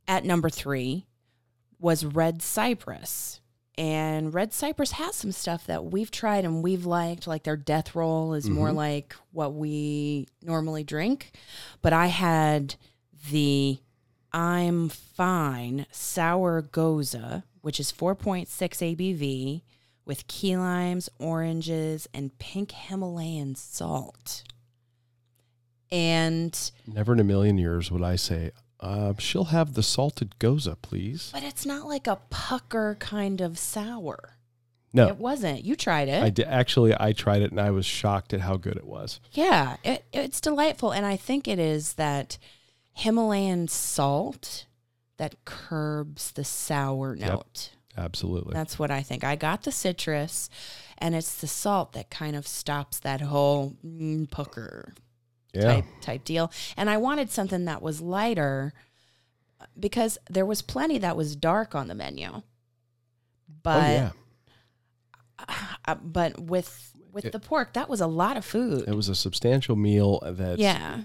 at 0.08 0.24
number 0.24 0.50
three 0.50 1.06
was 1.78 2.06
red 2.06 2.42
cypress 2.42 3.42
and 3.78 4.34
red 4.34 4.54
cypress 4.54 4.92
has 4.94 5.16
some 5.16 5.32
stuff 5.32 5.66
that 5.66 5.86
we've 5.86 6.12
tried 6.12 6.46
and 6.46 6.62
we've 6.64 6.86
liked 6.86 7.26
like 7.28 7.44
their 7.44 7.58
death 7.58 7.96
roll 7.96 8.34
is 8.34 8.48
more 8.50 8.70
Mhm. 8.70 8.76
like 8.76 9.16
what 9.32 9.54
we 9.56 10.28
normally 10.44 10.84
drink 10.84 11.32
but 11.82 11.92
i 11.94 12.08
had 12.08 12.76
the 13.32 13.80
i'm 14.32 14.90
fine 14.90 15.86
sour 15.92 16.62
gose 16.62 17.44
which 17.62 17.80
is 17.80 17.92
4.6 17.92 18.48
abv 18.82 19.62
with 20.06 20.28
key 20.28 20.56
limes 20.58 21.10
oranges 21.18 22.08
and 22.14 22.38
pink 22.38 22.72
himalayan 22.74 23.56
salt 23.56 24.44
and 25.92 26.72
Never 26.88 27.14
in 27.14 27.20
a 27.20 27.24
million 27.24 27.58
years 27.58 27.92
would 27.92 28.02
I 28.02 28.16
say, 28.16 28.52
uh, 28.84 29.14
she'll 29.18 29.46
have 29.46 29.74
the 29.74 29.82
salted 29.84 30.36
gose, 30.40 30.76
please. 30.82 31.30
But 31.34 31.44
it's 31.44 31.66
not 31.66 31.88
like 31.88 32.06
a 32.06 32.20
pucker 32.30 32.98
kind 33.00 33.42
of 33.42 33.58
sour. 33.58 34.38
No, 34.96 35.08
It 35.08 35.18
wasn't. 35.18 35.64
You 35.66 35.76
tried 35.76 36.08
it. 36.08 36.22
I 36.22 36.30
did, 36.30 36.46
actually 36.46 36.94
I 37.00 37.14
tried 37.14 37.42
it 37.42 37.50
and 37.50 37.60
I 37.60 37.72
was 37.72 37.86
shocked 37.86 38.32
at 38.34 38.42
how 38.42 38.58
good 38.58 38.76
it 38.76 38.86
was. 38.86 39.20
yeah, 39.32 39.78
it, 39.84 40.06
it's 40.14 40.40
delightful. 40.40 40.92
And 40.92 41.04
I 41.06 41.16
think 41.16 41.48
it 41.48 41.58
is 41.58 41.94
that 41.94 42.38
Himalayan 42.92 43.68
salt 43.70 44.66
that 45.18 45.46
curbs 45.46 46.32
the 46.32 46.44
sour 46.44 47.16
Yep. 47.16 47.28
note. 47.28 47.70
Absolutely. 47.98 48.54
That's 48.54 48.78
what 48.78 48.92
I 48.92 49.02
think. 49.02 49.24
I 49.24 49.36
got 49.36 49.64
the 49.64 49.72
citrus, 49.72 50.50
and 50.98 51.14
it's 51.16 51.36
the 51.42 51.48
salt 51.48 51.94
that 51.94 52.10
kind 52.10 52.36
of 52.36 52.48
stops 52.48 53.00
that 53.00 53.22
whole 53.22 53.76
mm, 53.86 54.30
pucker 54.30 54.94
yeah. 55.54 55.62
type 55.76 55.86
type 56.02 56.24
deal. 56.24 56.52
And 56.78 56.90
I 56.90 56.98
wanted 56.98 57.30
something 57.32 57.66
that 57.66 57.82
was 57.82 58.02
lighter 58.02 58.74
because 59.80 60.18
there 60.30 60.46
was 60.46 60.62
plenty 60.62 60.98
that 61.00 61.16
was 61.16 61.36
dark 61.36 61.74
on 61.76 61.88
the 61.88 61.96
menu. 61.96 62.42
But 63.62 63.84
oh 63.84 64.12
yeah. 65.48 65.48
uh, 65.88 65.96
but 65.96 66.40
with 66.40 66.92
with 67.12 67.26
It- 67.26 67.32
the 67.32 67.40
pork, 67.40 67.74
that 67.74 67.90
was 67.90 68.02
a 68.02 68.08
lot 68.08 68.38
of 68.38 68.46
food. 68.46 68.86
It 68.88 68.96
was 68.96 69.10
a 69.10 69.16
substantial 69.16 69.76
meal 69.76 70.20
that 70.26 70.58
yeah, 70.60 71.02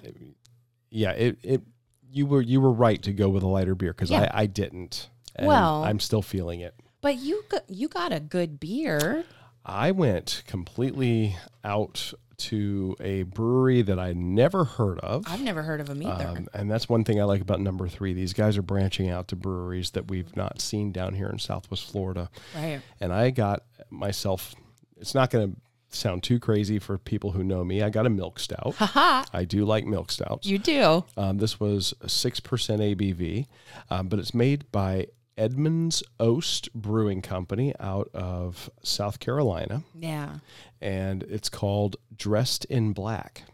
yeah, 0.90 1.10
it, 1.12 1.38
it 1.42 1.62
you 2.10 2.26
were 2.26 2.40
you 2.40 2.60
were 2.60 2.72
right 2.72 3.02
to 3.02 3.12
go 3.12 3.28
with 3.28 3.42
a 3.42 3.46
lighter 3.46 3.74
beer 3.74 3.92
because 3.92 4.10
Yeah. 4.10 4.30
I, 4.32 4.42
I 4.42 4.46
didn't. 4.46 5.10
And 5.36 5.46
Well- 5.46 5.84
I'm 5.84 6.00
still 6.00 6.22
feeling 6.22 6.60
it. 6.60 6.74
but 7.00 7.16
you 7.18 7.44
got, 7.48 7.68
you 7.68 7.88
got 7.88 8.12
a 8.12 8.20
good 8.20 8.58
beer. 8.58 9.24
I 9.64 9.90
went 9.92 10.42
completely 10.46 11.36
out 11.62 12.14
to 12.38 12.96
a 13.00 13.24
brewery 13.24 13.82
that 13.82 13.98
I 13.98 14.12
never 14.12 14.64
heard 14.64 14.98
of. 15.00 15.24
I've 15.26 15.42
never 15.42 15.62
heard 15.62 15.80
of 15.80 15.88
them 15.88 16.02
either. 16.02 16.28
Um, 16.28 16.48
and 16.54 16.70
that's 16.70 16.88
one 16.88 17.04
thing 17.04 17.20
I 17.20 17.24
like 17.24 17.40
about 17.40 17.60
number 17.60 17.88
three. 17.88 18.12
These 18.12 18.32
guys 18.32 18.56
are 18.56 18.62
branching 18.62 19.10
out 19.10 19.28
to 19.28 19.36
breweries 19.36 19.90
that 19.90 20.08
we've 20.08 20.34
not 20.36 20.60
seen 20.60 20.92
down 20.92 21.14
here 21.14 21.28
in 21.28 21.38
Southwest 21.38 21.90
Florida. 21.90 22.30
right. 22.54 22.80
And 23.00 23.12
I 23.12 23.30
got 23.30 23.64
myself, 23.90 24.54
it's 24.96 25.14
not 25.14 25.30
going 25.30 25.52
to 25.52 25.60
sound 25.90 26.22
too 26.22 26.38
crazy 26.38 26.78
for 26.78 26.96
people 26.98 27.32
who 27.32 27.42
know 27.42 27.64
me. 27.64 27.82
I 27.82 27.90
got 27.90 28.06
a 28.06 28.10
milk 28.10 28.38
stout. 28.38 28.74
Haha, 28.76 29.24
I 29.32 29.44
do 29.44 29.64
like 29.64 29.86
milk 29.86 30.10
stouts. 30.12 30.46
you 30.46 30.58
do. 30.58 31.04
Um, 31.16 31.38
this 31.38 31.58
was 31.58 31.92
a 32.02 32.06
6% 32.06 32.40
ABV, 32.42 33.46
um, 33.90 34.08
but 34.08 34.18
it's 34.18 34.34
made 34.34 34.70
by 34.70 35.06
Edmund's 35.38 36.02
Oast 36.20 36.72
Brewing 36.74 37.22
Company 37.22 37.72
out 37.80 38.10
of 38.12 38.68
South 38.82 39.20
Carolina, 39.20 39.84
Yeah. 39.94 40.38
and 40.80 41.22
it's 41.22 41.48
called 41.48 41.96
Dressed 42.14 42.64
in 42.66 42.92
Black. 42.92 43.44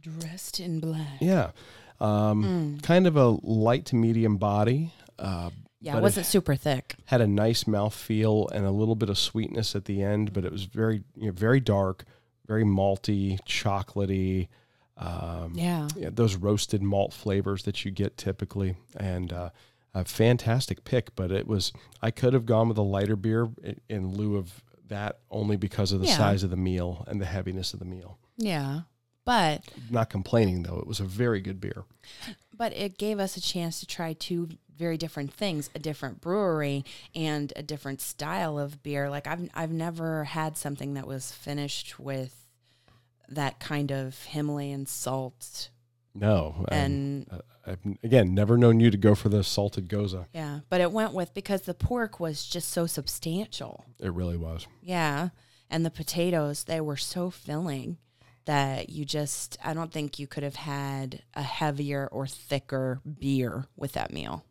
Dressed 0.00 0.60
in 0.60 0.78
black. 0.80 1.20
Yeah. 1.20 1.50
Um, 2.00 2.78
Kind 2.82 3.06
of 3.06 3.16
a 3.16 3.28
light 3.42 3.84
to 3.86 3.96
medium 3.96 4.36
body. 4.36 4.92
Uh, 5.18 5.50
Yeah, 5.80 5.96
it 5.98 6.02
wasn't 6.02 6.26
super 6.26 6.54
thick. 6.54 6.94
had 7.06 7.20
a 7.20 7.26
nice 7.26 7.66
mouth 7.66 7.94
feel 7.94 8.48
and 8.48 8.64
a 8.64 8.70
little 8.70 8.94
bit 8.94 9.08
of 9.10 9.18
sweetness 9.18 9.74
at 9.76 9.84
the 9.86 10.02
end, 10.02 10.32
but 10.32 10.44
it 10.44 10.52
was 10.52 10.64
very, 10.64 11.02
you 11.16 11.26
know, 11.26 11.32
very 11.32 11.60
dark, 11.60 12.04
very 12.46 12.64
malty, 12.64 13.40
chocolatey. 13.44 14.48
Um, 14.96 15.52
Yeah. 15.54 15.88
yeah, 15.96 16.10
those 16.12 16.36
roasted 16.36 16.82
malt 16.82 17.12
flavors 17.12 17.64
that 17.64 17.84
you 17.84 17.90
get 17.90 18.16
typically, 18.16 18.76
and 18.96 19.32
uh, 19.32 19.50
a 20.00 20.04
fantastic 20.04 20.84
pick. 20.84 21.14
But 21.16 21.30
it 21.30 21.46
was 21.46 21.72
I 22.02 22.10
could 22.10 22.32
have 22.34 22.46
gone 22.46 22.68
with 22.68 22.78
a 22.78 22.82
lighter 22.82 23.16
beer 23.16 23.48
in, 23.88 24.12
lieu 24.14 24.36
of 24.36 24.62
that 24.88 25.18
only 25.30 25.56
because 25.56 25.92
of 25.92 26.00
the 26.00 26.06
Yeah. 26.06 26.16
size 26.16 26.42
of 26.42 26.50
the 26.50 26.56
meal 26.56 27.04
and 27.06 27.20
the 27.20 27.26
heaviness 27.26 27.72
of 27.74 27.78
the 27.78 27.84
meal. 27.84 28.18
Yeah. 28.36 28.82
But 29.24 29.62
Not 29.90 30.08
complaining 30.08 30.62
though; 30.62 30.78
it 30.78 30.86
was 30.86 31.00
a 31.00 31.04
very 31.04 31.40
good 31.42 31.60
beer. 31.60 31.84
but 32.56 32.72
it 32.72 32.96
gave 32.98 33.18
us 33.18 33.36
a 33.36 33.40
chance 33.42 33.78
to 33.80 33.86
try 33.86 34.14
two 34.14 34.48
very 34.74 34.96
different 34.96 35.34
things, 35.34 35.68
a 35.74 35.78
different 35.78 36.20
brewery 36.20 36.84
and 37.14 37.52
a 37.56 37.62
different 37.62 38.00
style 38.00 38.58
of 38.58 38.82
beer. 38.82 39.10
Like 39.10 39.26
I've 39.26 39.50
I've 39.52 39.70
never 39.72 40.24
had 40.24 40.56
something 40.56 40.94
that 40.94 41.06
was 41.06 41.30
finished 41.32 41.98
with 41.98 42.46
that 43.28 43.60
kind 43.60 43.90
of 43.92 44.22
Himalayan 44.24 44.86
salt 44.86 45.68
No, 46.20 46.64
and 46.68 47.26
uh, 47.30 47.38
I've 47.66 47.78
again 48.02 48.34
never 48.34 48.56
known 48.56 48.80
you 48.80 48.90
to 48.90 48.96
go 48.96 49.14
for 49.14 49.28
the 49.28 49.44
salted 49.44 49.88
gose. 49.88 50.26
yeah, 50.32 50.60
but 50.68 50.80
it 50.80 50.92
went 50.92 51.12
with 51.12 51.34
because 51.34 51.62
the 51.62 51.74
pork 51.74 52.18
was 52.18 52.46
just 52.46 52.70
so 52.70 52.86
substantial. 52.86 53.84
It 53.98 54.12
really 54.12 54.36
was. 54.36 54.66
Yeah. 54.82 55.30
And 55.70 55.84
the 55.84 55.90
potatoes, 55.90 56.64
they 56.64 56.80
were 56.80 56.96
so 56.96 57.28
filling 57.30 57.98
that 58.46 58.88
you 58.88 59.04
just, 59.04 59.58
I 59.62 59.74
don't 59.74 59.92
think 59.92 60.18
you 60.18 60.26
could 60.26 60.42
have 60.42 60.56
had 60.56 61.22
a 61.34 61.42
heavier 61.42 62.08
or 62.10 62.26
thicker 62.26 63.02
beer 63.18 63.66
with 63.76 63.92
that 63.92 64.10
meal. 64.10 64.46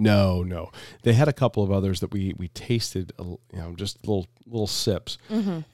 No, 0.00 0.42
no. 0.42 0.70
They 1.02 1.12
had 1.12 1.28
a 1.28 1.32
couple 1.32 1.62
of 1.62 1.70
others 1.70 2.00
that 2.00 2.10
we 2.12 2.34
we 2.36 2.48
tasted, 2.48 3.12
you 3.18 3.38
know, 3.52 3.74
just 3.76 3.98
little 4.06 4.26
little 4.46 4.66
sips, 4.66 5.18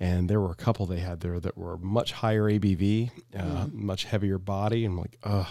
and 0.01 0.29
there 0.29 0.41
were 0.41 0.51
a 0.51 0.57
couple 0.57 0.85
they 0.87 1.01
had 1.01 1.21
there 1.21 1.39
that 1.41 1.57
were 1.57 1.79
much 1.79 2.13
higher 2.13 2.43
ABV, 2.45 3.11
uh, 3.39 3.67
much 3.73 4.05
heavier 4.05 4.39
body. 4.39 4.85
And 4.85 4.95
I'm 4.95 5.01
like, 5.01 5.17
ugh, 5.23 5.47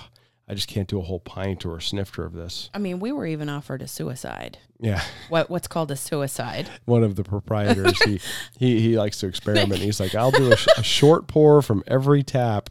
I 0.48 0.54
just 0.54 0.68
can't 0.68 0.88
do 0.88 1.00
a 1.00 1.04
whole 1.04 1.20
pint 1.22 1.66
or 1.66 1.78
a 1.78 1.82
snifter 1.82 2.26
of 2.26 2.34
this. 2.34 2.70
I 2.74 2.78
mean, 2.78 3.00
we 3.00 3.12
were 3.12 3.26
even 3.26 3.50
offered 3.50 3.82
a 3.82 3.88
suicide. 3.88 4.58
Yeah, 4.80 5.02
What 5.30 5.50
what's 5.50 5.68
called 5.70 5.90
a 5.92 5.96
suicide? 5.96 6.70
one 6.84 7.04
of 7.04 7.16
the 7.16 7.24
proprietors, 7.24 7.98
he 8.04 8.20
he 8.60 8.80
he 8.82 8.98
likes 8.98 9.20
to 9.20 9.28
experiment. 9.28 9.80
He's 9.82 10.00
like, 10.02 10.14
I'll 10.16 10.32
do 10.32 10.52
a, 10.52 10.58
sh- 10.58 10.68
a 10.78 10.84
short 10.84 11.28
pour 11.28 11.62
from 11.62 11.82
every 11.88 12.24
tap, 12.24 12.70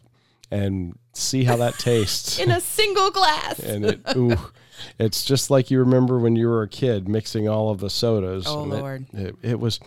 and 0.50 0.98
see 1.14 1.44
how 1.44 1.56
that 1.56 1.78
tastes. 1.78 2.38
In 2.38 2.50
a 2.50 2.60
single 2.60 3.10
glass. 3.10 3.58
and 3.58 3.84
it 3.86 4.00
ooh, 4.14 4.36
it's 4.98 5.24
just 5.24 5.50
like 5.50 5.70
you 5.70 5.78
remember 5.80 6.18
when 6.18 6.36
you 6.36 6.48
were 6.48 6.62
a 6.62 6.68
kid 6.68 7.08
mixing 7.08 7.48
all 7.48 7.70
of 7.70 7.80
the 7.80 7.90
sodas. 7.90 8.44
Oh, 8.46 8.64
and 8.64 8.72
it- 8.72 8.76
Lord. 8.76 9.06
It, 9.12 9.36
it, 9.42 9.60
was 9.60 9.80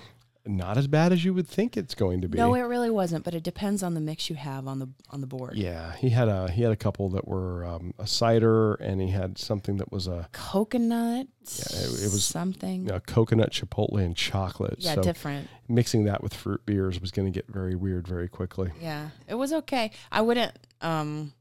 not 0.45 0.77
as 0.77 0.87
bad 0.87 1.11
as 1.11 1.25
you 1.25 1.33
would 1.33 1.45
think 1.47 1.75
it's 1.75 1.93
going 1.93 2.21
to 2.21 2.29
be. 2.29 2.37
No, 2.37 2.53
it 2.53 2.61
really 2.61 2.89
wasn't, 2.89 3.25
but 3.25 3.35
it 3.35 3.43
depends 3.43 3.83
on 3.83 3.95
the 3.95 3.99
mix 3.99 4.29
you 4.29 4.37
have 4.37 4.65
on 4.65 4.79
the 4.79 4.87
on 5.09 5.19
the 5.19 5.27
board. 5.27 5.57
yeah, 5.57 5.93
he 5.97 6.09
had 6.09 6.29
a 6.29 6.49
he 6.49 6.61
had 6.61 6.71
a 6.71 6.75
couple 6.77 7.09
that 7.09 7.27
were 7.27 7.65
um, 7.65 7.93
a 7.99 8.07
cider, 8.07 8.75
and 8.75 9.01
he 9.01 9.09
had 9.09 9.37
something 9.37 9.75
that 9.77 9.91
was 9.91 10.07
a, 10.07 10.29
Coconut. 10.31 11.27
Yeah, 11.43 11.79
it- 11.79 12.03
it 12.03 12.11
was- 12.11 12.23
something. 12.23 12.89
a 12.89 13.01
coconut 13.01 13.51
chipotle 13.51 14.01
and 14.01 14.15
chocolate. 14.15 14.75
yeah, 14.79 14.95
so 14.95 15.01
different. 15.01 15.49
mixing 15.67 16.05
that 16.05 16.23
with 16.23 16.33
fruit 16.33 16.65
beers 16.65 17.01
was 17.01 17.11
going 17.11 17.25
to 17.31 17.37
get 17.37 17.47
very 17.51 17.75
weird 17.75 18.07
very 18.07 18.29
quickly. 18.29 18.71
Yeah, 18.81 19.09
it 19.27 19.35
was 19.35 19.51
okay. 19.51 19.91
I 20.13 20.21
wouldn't 20.21 20.53
um 20.81 21.33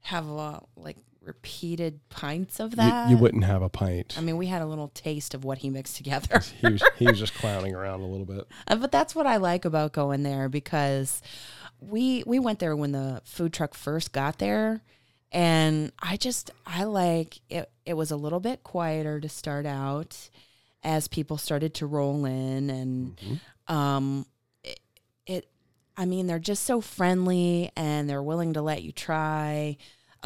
have 0.00 0.26
a, 0.28 0.62
like 0.76 0.96
repeated 1.26 2.00
pints 2.08 2.60
of 2.60 2.76
that. 2.76 3.10
you 3.10 3.16
wouldn't 3.16 3.44
have 3.44 3.62
a 3.62 3.68
pint. 3.68 4.14
I 4.16 4.20
mean, 4.20 4.36
we 4.36 4.46
had 4.46 4.62
a 4.62 4.66
little 4.66 4.88
taste 4.88 5.34
of 5.34 5.44
what 5.44 5.58
he 5.58 5.70
mixed 5.70 5.96
together. 5.96 6.40
he 6.60 6.68
was 6.68 6.82
he 6.98 7.06
was 7.06 7.18
just 7.18 7.34
clowning 7.38 7.74
around 7.74 8.00
a 8.00 8.06
little 8.06 8.26
bit. 8.26 8.46
Uh, 8.68 8.76
but 8.76 8.92
that's 8.92 9.14
what 9.14 9.26
I 9.26 9.36
like 9.36 9.64
about 9.64 9.92
going 9.92 10.22
there 10.22 10.48
because 10.48 11.20
we 11.80 12.22
we 12.26 12.38
went 12.38 12.58
there 12.58 12.76
when 12.76 12.92
the 12.92 13.20
food 13.24 13.52
truck 13.52 13.74
first 13.74 14.12
got 14.12 14.38
there 14.38 14.82
and 15.32 15.92
I 16.00 16.16
just 16.16 16.50
I 16.66 16.84
like 16.84 17.40
it 17.50 17.70
it 17.84 17.94
was 17.94 18.10
a 18.10 18.16
little 18.16 18.40
bit 18.40 18.62
quieter 18.62 19.20
to 19.20 19.28
start 19.28 19.66
out 19.66 20.30
as 20.82 21.08
people 21.08 21.36
started 21.36 21.74
to 21.74 21.86
roll 21.86 22.24
in 22.24 22.70
and 22.70 23.40
um 23.68 24.24
it, 24.62 24.80
it 25.26 25.48
I 25.96 26.06
mean 26.06 26.26
they're 26.26 26.38
just 26.38 26.64
so 26.64 26.80
friendly 26.80 27.70
and 27.76 28.08
they're 28.08 28.22
willing 28.22 28.54
to 28.54 28.62
let 28.62 28.82
you 28.82 28.92
try 28.92 29.76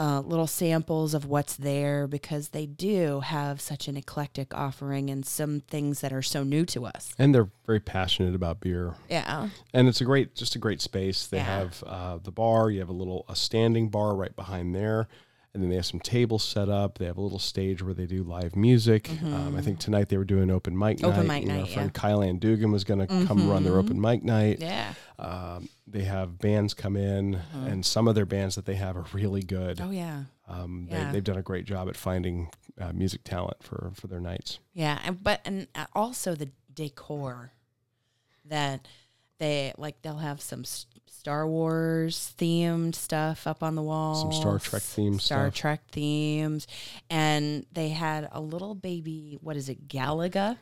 uh, 0.00 0.20
little 0.20 0.46
samples 0.46 1.12
of 1.12 1.26
what's 1.26 1.56
there 1.56 2.06
because 2.06 2.48
they 2.48 2.64
do 2.64 3.20
have 3.20 3.60
such 3.60 3.86
an 3.86 3.96
eclectic 3.98 4.54
offering 4.54 5.10
and 5.10 5.26
some 5.26 5.60
things 5.60 6.00
that 6.00 6.10
are 6.12 6.22
so 6.22 6.42
new 6.42 6.64
to 6.64 6.86
us. 6.86 7.14
And 7.18 7.34
they're 7.34 7.50
very 7.66 7.80
passionate 7.80 8.34
about 8.34 8.60
beer. 8.60 8.94
Yeah. 9.10 9.50
and 9.74 9.88
it's 9.88 10.00
a 10.00 10.04
great 10.04 10.34
just 10.34 10.56
a 10.56 10.58
great 10.58 10.80
space 10.80 11.26
they 11.26 11.36
Yeah. 11.36 11.44
have 11.58 11.84
uh, 11.86 12.18
the 12.22 12.32
bar 12.32 12.70
you 12.70 12.80
have 12.80 12.88
a 12.88 12.94
little 12.94 13.24
a 13.28 13.36
standing 13.36 13.90
bar 13.90 14.14
right 14.16 14.34
behind 14.34 14.74
there 14.74 15.06
and 15.52 15.62
then 15.62 15.68
they 15.70 15.76
have 15.76 15.86
some 15.86 16.00
tables 16.00 16.42
set 16.44 16.68
up 16.68 16.98
they 16.98 17.04
have 17.06 17.16
a 17.16 17.20
little 17.20 17.38
stage 17.38 17.82
where 17.82 17.94
they 17.94 18.06
do 18.06 18.22
live 18.22 18.54
music 18.54 19.10
um, 19.24 19.56
i 19.56 19.60
think 19.60 19.78
tonight 19.78 20.08
they 20.08 20.16
were 20.16 20.24
doing 20.24 20.50
open 20.50 20.76
mic 20.78 20.98
Mm-hmm. 20.98 21.06
Open 21.06 21.26
night 21.26 21.42
mic 21.42 21.42
You 21.42 21.48
night, 21.48 21.60
our 21.60 21.66
friend 21.66 21.76
yeah. 21.76 21.82
Mm-hmm. 22.00 22.06
kyle 22.08 22.20
and 22.22 22.40
dugan 22.40 22.70
was 22.72 22.84
going 22.84 23.00
to 23.00 23.06
come 23.26 23.48
run 23.50 23.64
their 23.64 23.76
open 23.78 24.00
mic 24.00 24.22
night 24.22 24.58
Yeah. 24.60 24.94
um, 25.18 25.68
they 25.86 26.04
have 26.04 26.38
bands 26.38 26.72
come 26.74 26.96
in 26.96 27.40
and 27.66 27.84
some 27.84 28.06
of 28.08 28.14
their 28.14 28.26
bands 28.26 28.54
that 28.54 28.64
they 28.66 28.76
have 28.76 28.96
are 28.96 29.06
really 29.12 29.42
good 29.42 29.80
Oh 29.80 29.90
yeah. 29.90 30.24
um, 30.48 30.86
yeah. 30.90 31.06
they, 31.06 31.12
they've 31.14 31.24
done 31.24 31.38
a 31.38 31.42
great 31.42 31.64
job 31.64 31.88
at 31.88 31.96
finding 31.96 32.50
uh, 32.80 32.92
music 32.92 33.24
talent 33.24 33.62
for, 33.62 33.90
for 33.94 34.06
their 34.06 34.20
nights 34.20 34.60
Yeah, 34.72 34.98
and 35.04 35.22
but 35.22 35.40
and 35.44 35.66
uh, 35.74 35.86
also 35.94 36.34
the 36.34 36.50
decor 36.72 37.52
that 38.46 38.86
they 39.40 39.72
like 39.76 40.00
they'll 40.02 40.18
have 40.18 40.40
some 40.40 40.62
Star 40.64 41.46
Wars 41.46 42.32
themed 42.38 42.94
stuff 42.94 43.46
up 43.46 43.62
on 43.62 43.74
the 43.74 43.82
wall. 43.82 44.14
Some 44.14 44.32
Star 44.32 44.58
Trek 44.60 44.82
themed 44.82 45.20
Star 45.20 45.48
stuff. 45.48 45.54
Trek 45.54 45.80
themes 45.90 46.66
and 47.10 47.66
they 47.72 47.88
had 47.88 48.28
a 48.32 48.40
little 48.40 48.74
baby 48.74 49.36
what 49.42 49.56
is 49.56 49.68
it 49.68 49.88
Galaga? 49.88 50.56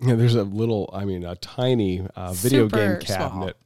Yeah, 0.00 0.14
there's 0.16 0.34
a 0.34 0.42
little, 0.42 0.90
I 0.92 1.04
mean, 1.04 1.24
a 1.24 1.36
tiny 1.36 2.06
uh, 2.16 2.32
video 2.32 2.66
game 2.68 3.00
Super 3.00 3.06
small. 3.06 3.30
cabinet, 3.30 3.56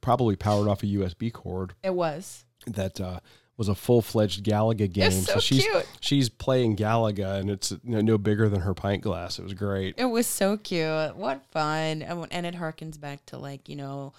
probably 0.00 0.36
powered 0.36 0.68
off 0.68 0.82
a 0.84 0.86
USB 0.86 1.32
cord 1.32 1.74
It 1.82 1.94
was. 1.94 2.44
that 2.66 3.00
uh, 3.00 3.20
was 3.56 3.68
a 3.68 3.74
full 3.74 4.02
fledged 4.02 4.44
Galaga 4.44 4.90
game. 4.90 5.06
It's 5.06 5.26
so 5.26 5.38
she's 5.38 5.64
cute. 5.64 5.86
she's 6.00 6.28
playing 6.28 6.76
Galaga, 6.76 7.38
and 7.38 7.50
it's 7.50 7.70
you 7.70 7.78
know, 7.84 8.00
no 8.00 8.18
bigger 8.18 8.48
than 8.48 8.60
her 8.60 8.74
pint 8.74 9.02
glass. 9.02 9.38
It 9.38 9.42
was 9.42 9.54
great. 9.54 9.94
It 9.96 10.06
was 10.06 10.26
so 10.26 10.56
cute. 10.56 11.16
What 11.16 11.44
fun. 11.50 12.02
And, 12.02 12.46
it 12.46 12.54
harkens 12.54 13.00
back 13.00 13.24
to 13.26 13.38
like, 13.38 13.68
you 13.68 13.76
know, 13.76 14.12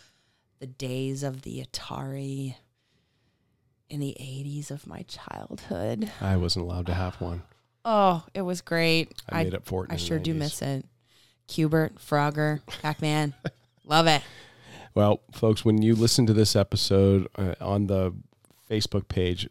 the 0.59 0.67
days 0.67 1.23
of 1.23 1.41
the 1.41 1.63
Atari 1.63 2.55
in 3.89 3.99
the 3.99 4.15
80s 4.19 4.71
of 4.71 4.87
my 4.87 5.03
childhood. 5.03 6.11
I 6.21 6.37
wasn't 6.37 6.65
allowed 6.65 6.85
to 6.87 6.93
have 6.93 7.19
one. 7.21 7.43
Oh, 7.83 8.23
it 8.33 8.41
was 8.41 8.61
great. 8.61 9.13
I, 9.29 9.43
made 9.43 9.53
up 9.53 9.65
for 9.65 9.85
it. 9.85 9.91
I 9.91 9.97
sure 9.97 10.17
do 10.17 10.33
miss 10.33 10.61
it. 10.61 10.85
Q*bert, 11.47 11.97
Frogger, 11.97 12.61
Pac 12.81 13.01
Man. 13.01 13.35
Love 13.85 14.07
it. 14.07 14.23
Well, 14.95 15.21
folks, 15.33 15.63
when 15.63 15.81
you 15.81 15.93
listen 15.93 16.25
to 16.25 16.33
this 16.33 16.55
episode 16.55 17.27
uh, 17.37 17.53
on 17.61 17.85
the 17.87 18.15
Facebook 18.69 19.07
page, 19.07 19.49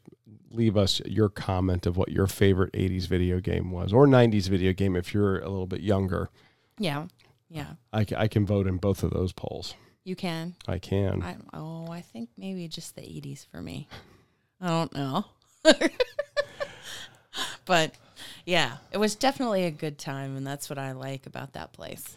leave 0.50 0.76
us 0.76 1.00
your 1.04 1.28
comment 1.28 1.86
of 1.86 1.96
what 1.96 2.10
your 2.10 2.26
favorite 2.26 2.72
80s 2.72 3.06
video 3.06 3.40
game 3.40 3.70
was 3.70 3.92
or 3.92 4.06
90s 4.06 4.48
video 4.48 4.72
game 4.72 4.96
if 4.96 5.12
you're 5.12 5.38
a 5.38 5.48
little 5.48 5.66
bit 5.66 5.80
younger. 5.80 6.30
Yeah. 6.78 7.06
Yeah. 7.48 7.74
I, 7.92 8.06
I 8.16 8.28
can 8.28 8.46
vote 8.46 8.66
in 8.66 8.78
both 8.78 9.02
of 9.02 9.10
those 9.10 9.32
polls. 9.32 9.74
You 10.04 10.16
can. 10.16 10.54
I 10.68 10.78
can. 10.78 11.22
I 11.22 11.36
oh, 11.54 11.90
I 11.90 12.00
think 12.02 12.28
maybe 12.36 12.68
just 12.68 12.94
the 12.94 13.02
80s 13.02 13.46
for 13.46 13.62
me. 13.62 13.88
I 14.60 14.68
don't 14.68 14.94
know. 14.94 15.24
but 17.64 17.94
yeah, 18.44 18.76
it 18.92 18.98
was 18.98 19.14
definitely 19.14 19.64
a 19.64 19.70
good 19.70 19.98
time 19.98 20.36
and 20.36 20.46
that's 20.46 20.68
what 20.68 20.78
I 20.78 20.92
like 20.92 21.26
about 21.26 21.54
that 21.54 21.72
place. 21.72 22.16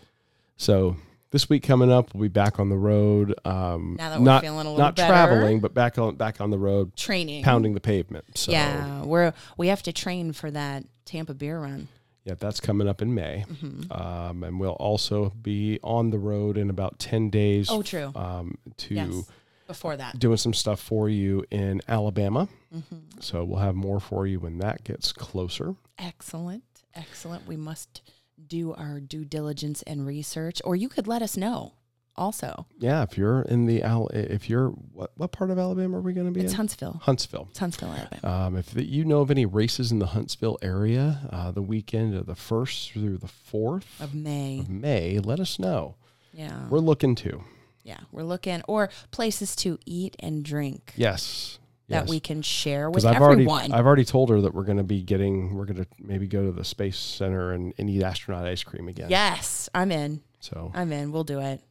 So 0.57 0.97
this 1.31 1.49
week 1.49 1.63
coming 1.63 1.91
up, 1.91 2.13
we'll 2.13 2.23
be 2.23 2.27
back 2.27 2.59
on 2.59 2.69
the 2.69 2.77
road. 2.77 3.33
Um, 3.45 3.95
Now 3.97 4.09
that 4.11 4.19
we're 4.19 4.25
not, 4.25 4.41
feeling 4.43 4.65
a 4.65 4.69
little 4.71 4.77
not 4.77 4.95
better. 4.95 5.11
traveling, 5.11 5.59
but 5.59 5.73
back 5.73 5.97
on 5.97 6.15
back 6.15 6.39
on 6.41 6.49
the 6.51 6.57
road, 6.57 6.95
Training. 6.95 7.43
pounding 7.43 7.73
the 7.73 7.79
pavement. 7.81 8.37
So 8.37 8.51
Yeah, 8.51 9.03
we're 9.03 9.33
we 9.57 9.67
have 9.67 9.83
to 9.83 9.93
train 9.93 10.33
for 10.33 10.49
that 10.51 10.83
Tampa 11.05 11.33
beer 11.33 11.59
run. 11.59 11.87
Yeah, 12.23 12.33
that's 12.37 12.59
coming 12.59 12.89
up 12.89 13.01
in 13.01 13.13
May. 13.15 13.45
Mm-hmm. 13.49 13.89
Um, 13.91 14.43
and 14.43 14.59
we'll 14.59 14.71
also 14.71 15.29
be 15.41 15.79
on 15.81 16.09
the 16.09 16.19
road 16.19 16.57
in 16.57 16.69
about 16.69 16.99
10 16.99 17.29
days 17.29 17.69
Oh, 17.69 17.81
true. 17.81 18.11
um, 18.15 18.57
to 18.77 18.95
yes. 18.95 19.31
Before 19.65 19.95
that. 19.95 20.19
doing 20.19 20.35
some 20.37 20.53
stuff 20.53 20.79
for 20.81 21.07
you 21.09 21.45
in 21.51 21.81
Alabama. 21.87 22.49
Mm-hmm. 22.75 23.19
So 23.21 23.45
we'll 23.45 23.59
have 23.59 23.75
more 23.75 24.01
for 24.01 24.27
you 24.27 24.41
when 24.41 24.57
that 24.59 24.83
gets 24.83 25.13
closer. 25.13 25.75
Excellent. 25.97 26.63
Excellent. 26.95 27.47
We 27.47 27.55
must 27.55 28.01
do 28.45 28.73
our 28.73 28.99
due 28.99 29.25
diligence 29.25 29.81
and 29.83 30.05
research, 30.05 30.61
or 30.65 30.75
you 30.75 30.89
could 30.89 31.07
let 31.07 31.21
us 31.21 31.35
know 31.37 31.73
also. 32.15 32.65
Yeah, 32.79 33.03
if 33.03 33.17
you're 33.17 33.41
in 33.43 33.65
the 33.65 33.83
Al, 33.83 34.07
if 34.09 34.49
you're 34.49 34.69
what 34.69 35.11
what 35.17 35.31
part 35.31 35.51
of 35.51 35.59
Alabama 35.59 35.97
are 35.97 36.01
we 36.01 36.13
going 36.13 36.27
to 36.27 36.31
be 36.33 36.41
It's 36.41 36.53
in? 36.53 36.57
Huntsville. 36.57 36.99
Huntsville. 37.03 37.47
It's 37.51 37.59
Huntsville, 37.59 37.89
Alabama. 37.93 38.45
Um, 38.47 38.55
if 38.55 38.73
you 38.75 39.05
know 39.05 39.21
of 39.21 39.31
any 39.31 39.45
races 39.45 39.91
in 39.91 39.99
the 39.99 40.07
Huntsville 40.07 40.57
area, 40.61 41.29
uh, 41.31 41.51
the 41.51 41.61
weekend 41.61 42.15
of 42.15 42.25
the 42.25 42.35
first 42.35 42.91
through 42.91 43.17
the 43.17 43.27
fourth 43.27 43.99
of 44.01 44.13
May. 44.15 44.59
of 44.59 44.69
May, 44.69 45.19
let 45.19 45.39
us 45.39 45.59
know. 45.59 45.95
Yeah. 46.33 46.67
We're 46.69 46.79
looking 46.79 47.15
to. 47.15 47.43
yeah. 47.83 47.99
We're 48.11 48.23
looking, 48.23 48.61
or 48.67 48.89
places 49.11 49.55
to 49.57 49.79
eat 49.85 50.15
and 50.19 50.43
drink 50.43 50.93
Yes. 50.95 51.57
That 51.89 52.01
yes. 52.01 52.09
we 52.09 52.19
can 52.19 52.41
share 52.41 52.89
with 52.89 53.05
I've 53.05 53.15
everyone. 53.21 53.47
already 53.47 53.73
I've 53.73 53.85
already 53.85 54.03
told 54.05 54.29
her 54.29 54.41
that 54.41 54.53
we're 54.53 54.63
going 54.65 54.77
to 54.77 54.83
be 54.83 55.01
getting 55.01 55.55
we're 55.55 55.65
going 55.65 55.77
to 55.83 55.87
maybe 55.99 56.27
go 56.27 56.45
to 56.45 56.51
the 56.51 56.65
space 56.65 56.97
center 56.99 57.53
and, 57.53 57.73
and 57.77 57.89
eat 57.89 58.03
astronaut 58.03 58.45
ice 58.45 58.63
cream 58.63 58.87
again. 58.87 59.09
yes, 59.09 59.69
I'm 59.73 59.91
in. 59.91 60.21
So, 60.39 60.71
I'm 60.75 60.91
in. 60.91 61.11
We'll 61.11 61.23
do 61.23 61.39
it. 61.39 61.61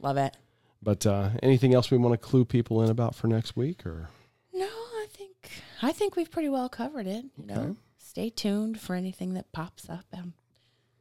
Love 0.00 0.16
it. 0.16 0.36
but 0.82 1.04
uh, 1.06 1.30
anything 1.42 1.74
else 1.74 1.90
we 1.90 1.98
want 1.98 2.12
to 2.12 2.18
clue 2.18 2.44
people 2.44 2.82
in 2.82 2.90
about 2.90 3.14
for 3.14 3.26
next 3.26 3.56
week 3.56 3.84
or 3.84 4.08
No, 4.52 4.66
I 4.66 5.06
think 5.10 5.50
I 5.82 5.92
think 5.92 6.16
we've 6.16 6.30
pretty 6.30 6.48
well 6.48 6.68
covered 6.68 7.06
it. 7.06 7.24
You 7.36 7.46
know, 7.46 7.76
stay 7.98 8.30
tuned 8.30 8.80
for 8.80 8.94
anything 8.94 9.34
that 9.34 9.50
pops 9.52 9.88
up 9.90 10.04
um, 10.16 10.34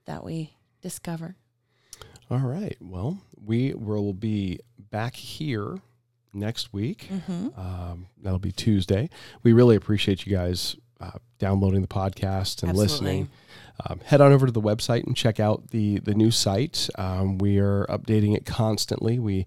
that 0.05 0.24
we 0.24 0.53
discover. 0.82 1.36
all 2.32 2.39
right. 2.39 2.76
Well, 2.82 3.21
we 3.39 3.74
will 3.74 4.13
be 4.13 4.59
back 4.89 5.15
here 5.15 5.78
next 6.34 6.73
week. 6.73 7.09
Mm-hmm. 7.11 7.59
Um, 7.59 8.07
that'll 8.21 8.39
be 8.39 8.51
Tuesday. 8.51 9.09
We 9.43 9.53
really 9.53 9.75
appreciate 9.75 10.25
you 10.25 10.36
guys 10.36 10.75
uh, 10.99 11.11
downloading 11.39 11.81
the 11.81 11.88
podcast 11.88 12.61
and 12.63 12.69
Absolutely. 12.69 12.77
listening. 12.77 13.29
Um, 13.89 13.99
head 14.05 14.21
on 14.21 14.31
over 14.31 14.45
to 14.45 14.51
the 14.51 14.61
website 14.61 15.05
and 15.05 15.15
check 15.17 15.39
out 15.39 15.69
the 15.69 15.99
the 15.99 16.13
new 16.13 16.31
site. 16.31 16.89
Um, 16.97 17.38
we 17.39 17.59
are 17.59 17.86
updating 17.88 18.36
it 18.36 18.45
constantly. 18.45 19.17
We 19.19 19.45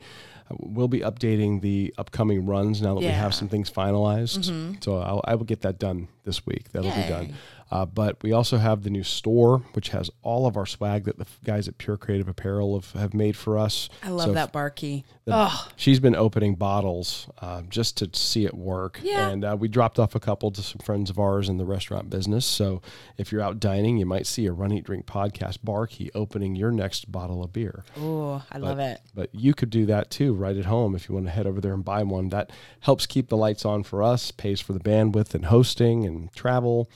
uh, 0.51 0.57
will 0.59 0.89
be 0.89 1.01
updating 1.01 1.61
the 1.61 1.95
upcoming 1.97 2.45
runs 2.45 2.83
now 2.83 2.95
that 2.95 3.01
we 3.01 3.07
have 3.07 3.35
some 3.35 3.49
things 3.49 3.71
finalized. 3.71 4.51
Mhm. 4.51 4.83
So 4.83 4.99
I'll, 4.99 5.21
I 5.25 5.37
will 5.37 5.45
get 5.45 5.61
that 5.63 5.79
done 5.79 6.09
this 6.25 6.45
week. 6.45 6.73
That'll 6.73 6.91
be 6.91 7.09
done. 7.09 7.35
Uh, 7.69 7.85
but 7.85 8.23
we 8.23 8.31
also 8.33 8.59
have 8.59 8.85
the 8.85 8.91
new 8.91 9.03
store, 9.03 9.59
which 9.73 9.89
has 9.89 10.09
all 10.23 10.47
of 10.47 10.57
our 10.57 10.67
swag 10.67 11.05
that 11.05 11.19
the 11.19 11.27
guys 11.45 11.67
at 11.67 11.79
Pure 11.79 11.97
Creative 11.97 12.29
Apparel 12.29 12.79
have, 12.79 12.93
have 12.93 13.13
made 13.13 13.37
for 13.37 13.59
us. 13.59 13.89
I 14.05 14.11
love 14.11 14.27
So 14.27 14.33
that 14.35 14.53
bar 14.53 14.71
key. 14.71 15.05
the- 15.25 15.33
Oh, 15.35 15.69
She's 15.75 15.99
been 15.99 16.15
opening 16.15 16.55
bottles 16.55 17.29
uh, 17.41 17.63
just 17.69 17.97
to 17.99 18.11
see 18.13 18.45
it 18.45 18.55
work. 18.55 19.01
Yeah. 19.03 19.29
And 19.31 19.45
uh, 19.45 19.57
we 19.59 19.67
dropped 19.67 19.99
off 19.99 20.15
a 20.15 20.21
couple 20.21 20.53
to 20.53 20.63
some 20.63 20.79
friends 20.79 21.11
of 21.11 21.19
ours 21.19 21.49
in 21.49 21.59
the 21.59 21.65
restaurant 21.65 22.09
business. 22.09 22.47
So 22.47 22.83
if 23.19 23.33
you're 23.33 23.43
out 23.43 23.59
dining, 23.59 23.97
you 23.97 24.07
might 24.07 24.29
see 24.29 24.47
a 24.47 24.53
Run 24.53 24.71
Eat 24.73 24.85
Drink 24.85 25.05
podcast 25.07 25.59
bar 25.65 25.89
key 25.89 26.11
opening 26.15 26.55
your 26.55 26.71
next 26.71 27.11
bottle 27.11 27.43
of 27.43 27.53
beer. 27.53 27.85
oh, 27.99 28.45
I 28.53 28.59
love 28.59 28.79
it. 28.79 29.01
But 29.13 29.31
you 29.35 29.55
could 29.55 29.71
do 29.71 29.87
that 29.87 30.11
too 30.11 30.35
right 30.35 30.57
at 30.57 30.67
home 30.67 30.95
if 30.95 31.09
you 31.09 31.15
want 31.17 31.27
to 31.27 31.33
head 31.33 31.49
over 31.49 31.61
there 31.61 31.75
and 31.75 31.85
buy 31.85 32.05
one. 32.05 32.29
That 32.29 32.51
helps 32.81 33.07
keep 33.07 33.29
the 33.29 33.37
lights 33.37 33.65
on 33.65 33.83
for 33.83 34.05
us, 34.05 34.31
pays 34.31 34.61
for 34.61 34.73
the 34.73 34.79
bandwidth 34.81 35.35
and 35.35 35.47
hosting 35.47 36.05
and 36.07 36.33
travel. 36.33 36.89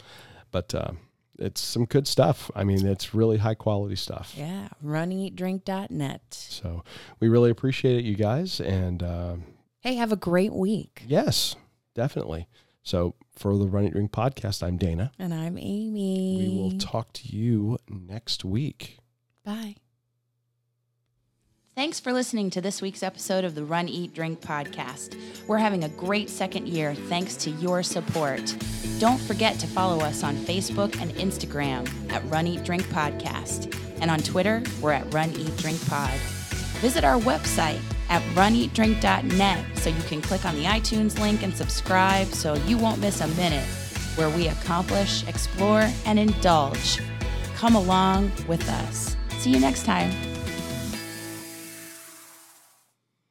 But 0.50 0.74
uh, 0.74 0.92
it's 1.38 1.60
some 1.60 1.84
good 1.86 2.06
stuff. 2.06 2.50
I 2.54 2.64
mean, 2.64 2.86
it's 2.86 3.14
really 3.14 3.38
high 3.38 3.54
quality 3.54 3.96
stuff. 3.96 4.34
Yeah, 4.36 4.68
runeatdrink.net. 4.84 6.22
So 6.30 6.84
we 7.20 7.28
really 7.28 7.50
appreciate 7.50 7.96
it, 7.98 8.04
you 8.04 8.14
guys. 8.16 8.60
And 8.60 9.02
uh, 9.02 9.36
Hey, 9.80 9.94
have 9.94 10.12
a 10.12 10.16
great 10.16 10.52
week. 10.52 11.02
yes, 11.06 11.56
definitely. 11.94 12.48
So 12.82 13.14
for 13.36 13.56
the 13.56 13.66
Run 13.68 13.84
Eat 13.86 13.92
Drink 13.92 14.10
podcast, 14.12 14.62
I'm 14.62 14.76
Dana. 14.76 15.12
And 15.18 15.32
I'm 15.34 15.56
Amy. 15.58 16.36
We 16.38 16.48
will 16.62 16.78
talk 16.78 17.12
to 17.14 17.28
you 17.28 17.78
next 17.88 18.44
week. 18.44 18.98
Bye. 19.44 19.76
Thanks 21.80 21.98
for 21.98 22.12
listening 22.12 22.50
to 22.50 22.60
this 22.60 22.82
week's 22.82 23.02
episode 23.02 23.42
of 23.42 23.54
the 23.54 23.64
Run, 23.64 23.88
Eat, 23.88 24.12
Drink 24.12 24.42
podcast. 24.42 25.16
We're 25.46 25.56
having 25.56 25.84
a 25.84 25.88
great 25.88 26.28
second 26.28 26.68
year 26.68 26.92
thanks 26.94 27.36
to 27.36 27.50
your 27.52 27.82
support. 27.82 28.54
Don't 28.98 29.18
forget 29.18 29.58
to 29.60 29.66
follow 29.66 30.04
us 30.04 30.22
on 30.22 30.36
Facebook 30.36 31.00
and 31.00 31.10
Instagram 31.12 31.88
at 32.12 32.22
Run, 32.26 32.46
Eat, 32.46 32.64
Drink 32.64 32.82
Podcast. 32.88 33.74
And 34.02 34.10
on 34.10 34.18
Twitter, 34.18 34.62
we're 34.82 34.92
at 34.92 35.10
Run, 35.14 35.30
Eat, 35.30 35.56
Drink 35.56 35.80
Pod. 35.88 36.12
Visit 36.82 37.02
our 37.02 37.18
website 37.18 37.80
at 38.10 38.20
runeatdrink.net 38.34 39.78
so 39.78 39.88
you 39.88 40.02
can 40.02 40.20
click 40.20 40.44
on 40.44 40.56
the 40.56 40.64
iTunes 40.64 41.18
link 41.18 41.42
and 41.42 41.56
subscribe 41.56 42.26
so 42.26 42.56
you 42.66 42.76
won't 42.76 43.00
miss 43.00 43.22
a 43.22 43.28
minute 43.28 43.66
where 44.16 44.28
we 44.28 44.48
accomplish, 44.48 45.26
explore, 45.26 45.88
and 46.04 46.18
indulge. 46.18 47.00
Come 47.54 47.74
along 47.74 48.32
with 48.46 48.68
us. 48.68 49.16
See 49.38 49.50
you 49.50 49.60
next 49.60 49.86
time. 49.86 50.29